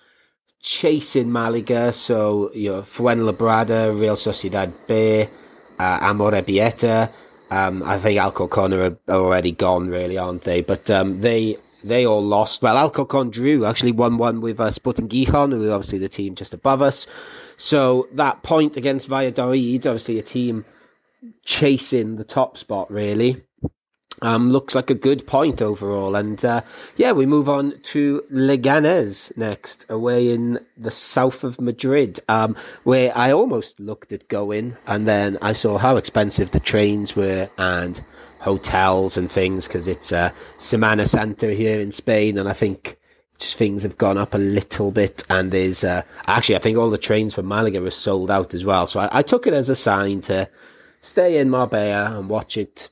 chasing 0.61 1.31
Malaga, 1.31 1.91
so 1.91 2.51
you 2.53 2.71
know, 2.71 2.81
Fuenlabrada, 2.81 3.97
Real 3.99 4.15
Sociedad 4.15 4.73
B, 4.87 5.27
uh, 5.79 5.99
Amorebieta, 5.99 7.11
um, 7.49 7.83
I 7.83 7.97
think 7.97 8.19
Alcorcon 8.19 8.73
are, 8.73 8.97
are 9.07 9.21
already 9.21 9.51
gone, 9.51 9.87
really, 9.89 10.17
aren't 10.17 10.41
they? 10.41 10.61
But 10.61 10.89
um, 10.89 11.21
they 11.21 11.57
they 11.83 12.05
all 12.05 12.23
lost. 12.23 12.61
Well, 12.61 12.77
Alcorcon 12.77 13.29
drew, 13.29 13.65
actually 13.65 13.93
won 13.93 14.17
one 14.17 14.41
with 14.41 14.59
uh, 14.59 14.71
Sporting 14.71 15.07
Gijon, 15.07 15.51
who 15.51 15.69
are 15.69 15.73
obviously 15.73 15.99
the 15.99 16.09
team 16.09 16.35
just 16.35 16.53
above 16.53 16.81
us. 16.81 17.07
So 17.55 18.07
that 18.13 18.43
point 18.43 18.75
against 18.75 19.07
Valladolid, 19.07 19.87
obviously 19.87 20.19
a 20.19 20.23
team 20.23 20.65
chasing 21.45 22.15
the 22.15 22.23
top 22.23 22.58
spot, 22.58 22.91
really. 22.91 23.41
Um, 24.23 24.51
looks 24.51 24.73
like 24.73 24.89
a 24.89 24.95
good 24.95 25.27
point 25.27 25.62
overall. 25.62 26.15
And 26.15 26.43
uh, 26.43 26.62
yeah, 26.95 27.12
we 27.12 27.27
move 27.27 27.47
on 27.47 27.80
to 27.84 28.23
Leganés 28.32 29.36
next, 29.38 29.86
away 29.89 30.32
in 30.32 30.60
the 30.75 30.89
south 30.89 31.43
of 31.43 31.62
Madrid, 31.62 32.19
um, 32.27 32.56
where 32.84 33.15
I 33.15 33.32
almost 33.32 33.80
looked 33.80 34.12
at 34.12 34.27
going, 34.27 34.75
and 34.88 35.08
then 35.08 35.38
I 35.43 35.53
saw 35.53 35.77
how 35.77 35.97
expensive 35.97 36.49
the 36.49 36.60
trains 36.60 37.15
were 37.15 37.47
and 37.60 38.01
hotels 38.39 39.17
and 39.17 39.32
things 39.32 39.67
because 39.67 39.88
it's 39.88 40.12
uh, 40.12 40.32
Semana 40.58 41.08
Santa 41.08 41.53
here 41.53 41.80
in 41.80 41.91
Spain, 41.91 42.39
and 42.39 42.49
I 42.49 42.53
think 42.53 42.97
just 43.38 43.56
things 43.56 43.84
have 43.84 43.99
gone 43.99 44.17
up 44.17 44.34
a 44.34 44.39
little 44.39 44.89
bit. 44.89 45.23
And 45.30 45.51
there's 45.51 45.84
uh, 45.84 46.01
actually, 46.25 46.56
I 46.56 46.60
think 46.60 46.77
all 46.77 46.89
the 46.89 46.97
trains 46.97 47.36
from 47.36 47.47
Malaga 47.47 47.86
are 47.86 47.89
sold 47.91 48.32
out 48.32 48.56
as 48.56 48.65
well. 48.65 48.88
So 48.88 48.99
I, 48.99 49.19
I 49.19 49.21
took 49.21 49.45
it 49.45 49.53
as 49.53 49.69
a 49.69 49.75
sign 49.75 50.21
to 50.21 50.49
stay 51.01 51.38
in 51.38 51.49
Marbella 51.49 52.17
and 52.17 52.29
watch 52.29 52.57
it 52.57 52.89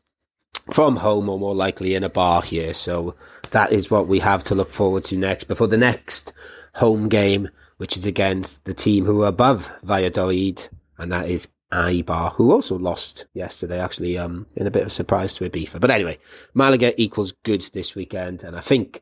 from 0.72 0.96
home 0.96 1.30
or 1.30 1.38
more 1.38 1.56
likely 1.56 1.96
in 1.96 2.04
a 2.04 2.10
bar 2.10 2.42
here. 2.42 2.74
So 2.74 3.16
that 3.52 3.72
is 3.72 3.92
what 3.92 4.08
we 4.08 4.20
have 4.20 4.44
to 4.46 4.56
look 4.56 4.70
forward 4.70 5.04
to 5.06 5.18
next 5.18 5.46
before 5.46 5.68
the 5.68 5.78
next 5.78 6.34
home 6.74 7.08
game, 7.08 7.50
which 7.78 7.98
is 7.98 8.06
against 8.06 8.64
the 8.66 8.74
team 8.74 9.06
who 9.06 9.24
are 9.24 9.28
above 9.28 9.72
Valladolid, 9.84 10.68
and 10.98 11.12
that 11.12 11.30
is 11.30 11.48
Eibar, 11.72 12.34
who 12.34 12.52
also 12.52 12.78
lost 12.78 13.28
yesterday, 13.34 13.80
actually, 13.80 14.18
um, 14.18 14.46
in 14.56 14.68
a 14.68 14.72
bit 14.72 14.84
of 14.84 14.92
surprise 14.92 15.34
to 15.36 15.50
Ibiza. 15.50 15.80
But 15.80 15.92
anyway, 15.92 16.18
Malaga 16.54 17.00
equals 17.02 17.34
good 17.44 17.62
this 17.74 17.96
weekend, 17.96 18.44
and 18.44 18.56
I 18.56 18.62
think 18.62 19.02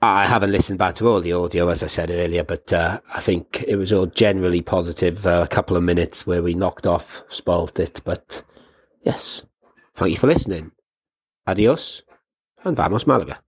I 0.00 0.26
haven't 0.26 0.52
listened 0.52 0.78
back 0.78 0.94
to 0.94 1.08
all 1.08 1.20
the 1.20 1.32
audio, 1.32 1.68
as 1.68 1.82
I 1.82 1.88
said 1.88 2.10
earlier, 2.10 2.44
but 2.44 2.72
uh, 2.72 3.00
I 3.12 3.20
think 3.20 3.64
it 3.66 3.74
was 3.76 3.92
all 3.92 4.06
generally 4.06 4.62
positive. 4.62 5.26
Uh, 5.26 5.42
a 5.44 5.48
couple 5.48 5.76
of 5.76 5.82
minutes 5.82 6.24
where 6.24 6.42
we 6.42 6.54
knocked 6.54 6.86
off, 6.86 7.24
spoilt 7.30 7.80
it, 7.80 8.00
but 8.04 8.42
yes. 9.02 9.44
Thank 9.94 10.12
you 10.12 10.16
for 10.16 10.28
listening. 10.28 10.70
Adios 11.48 12.04
and 12.64 12.76
vamos 12.76 13.06
Malaga. 13.06 13.40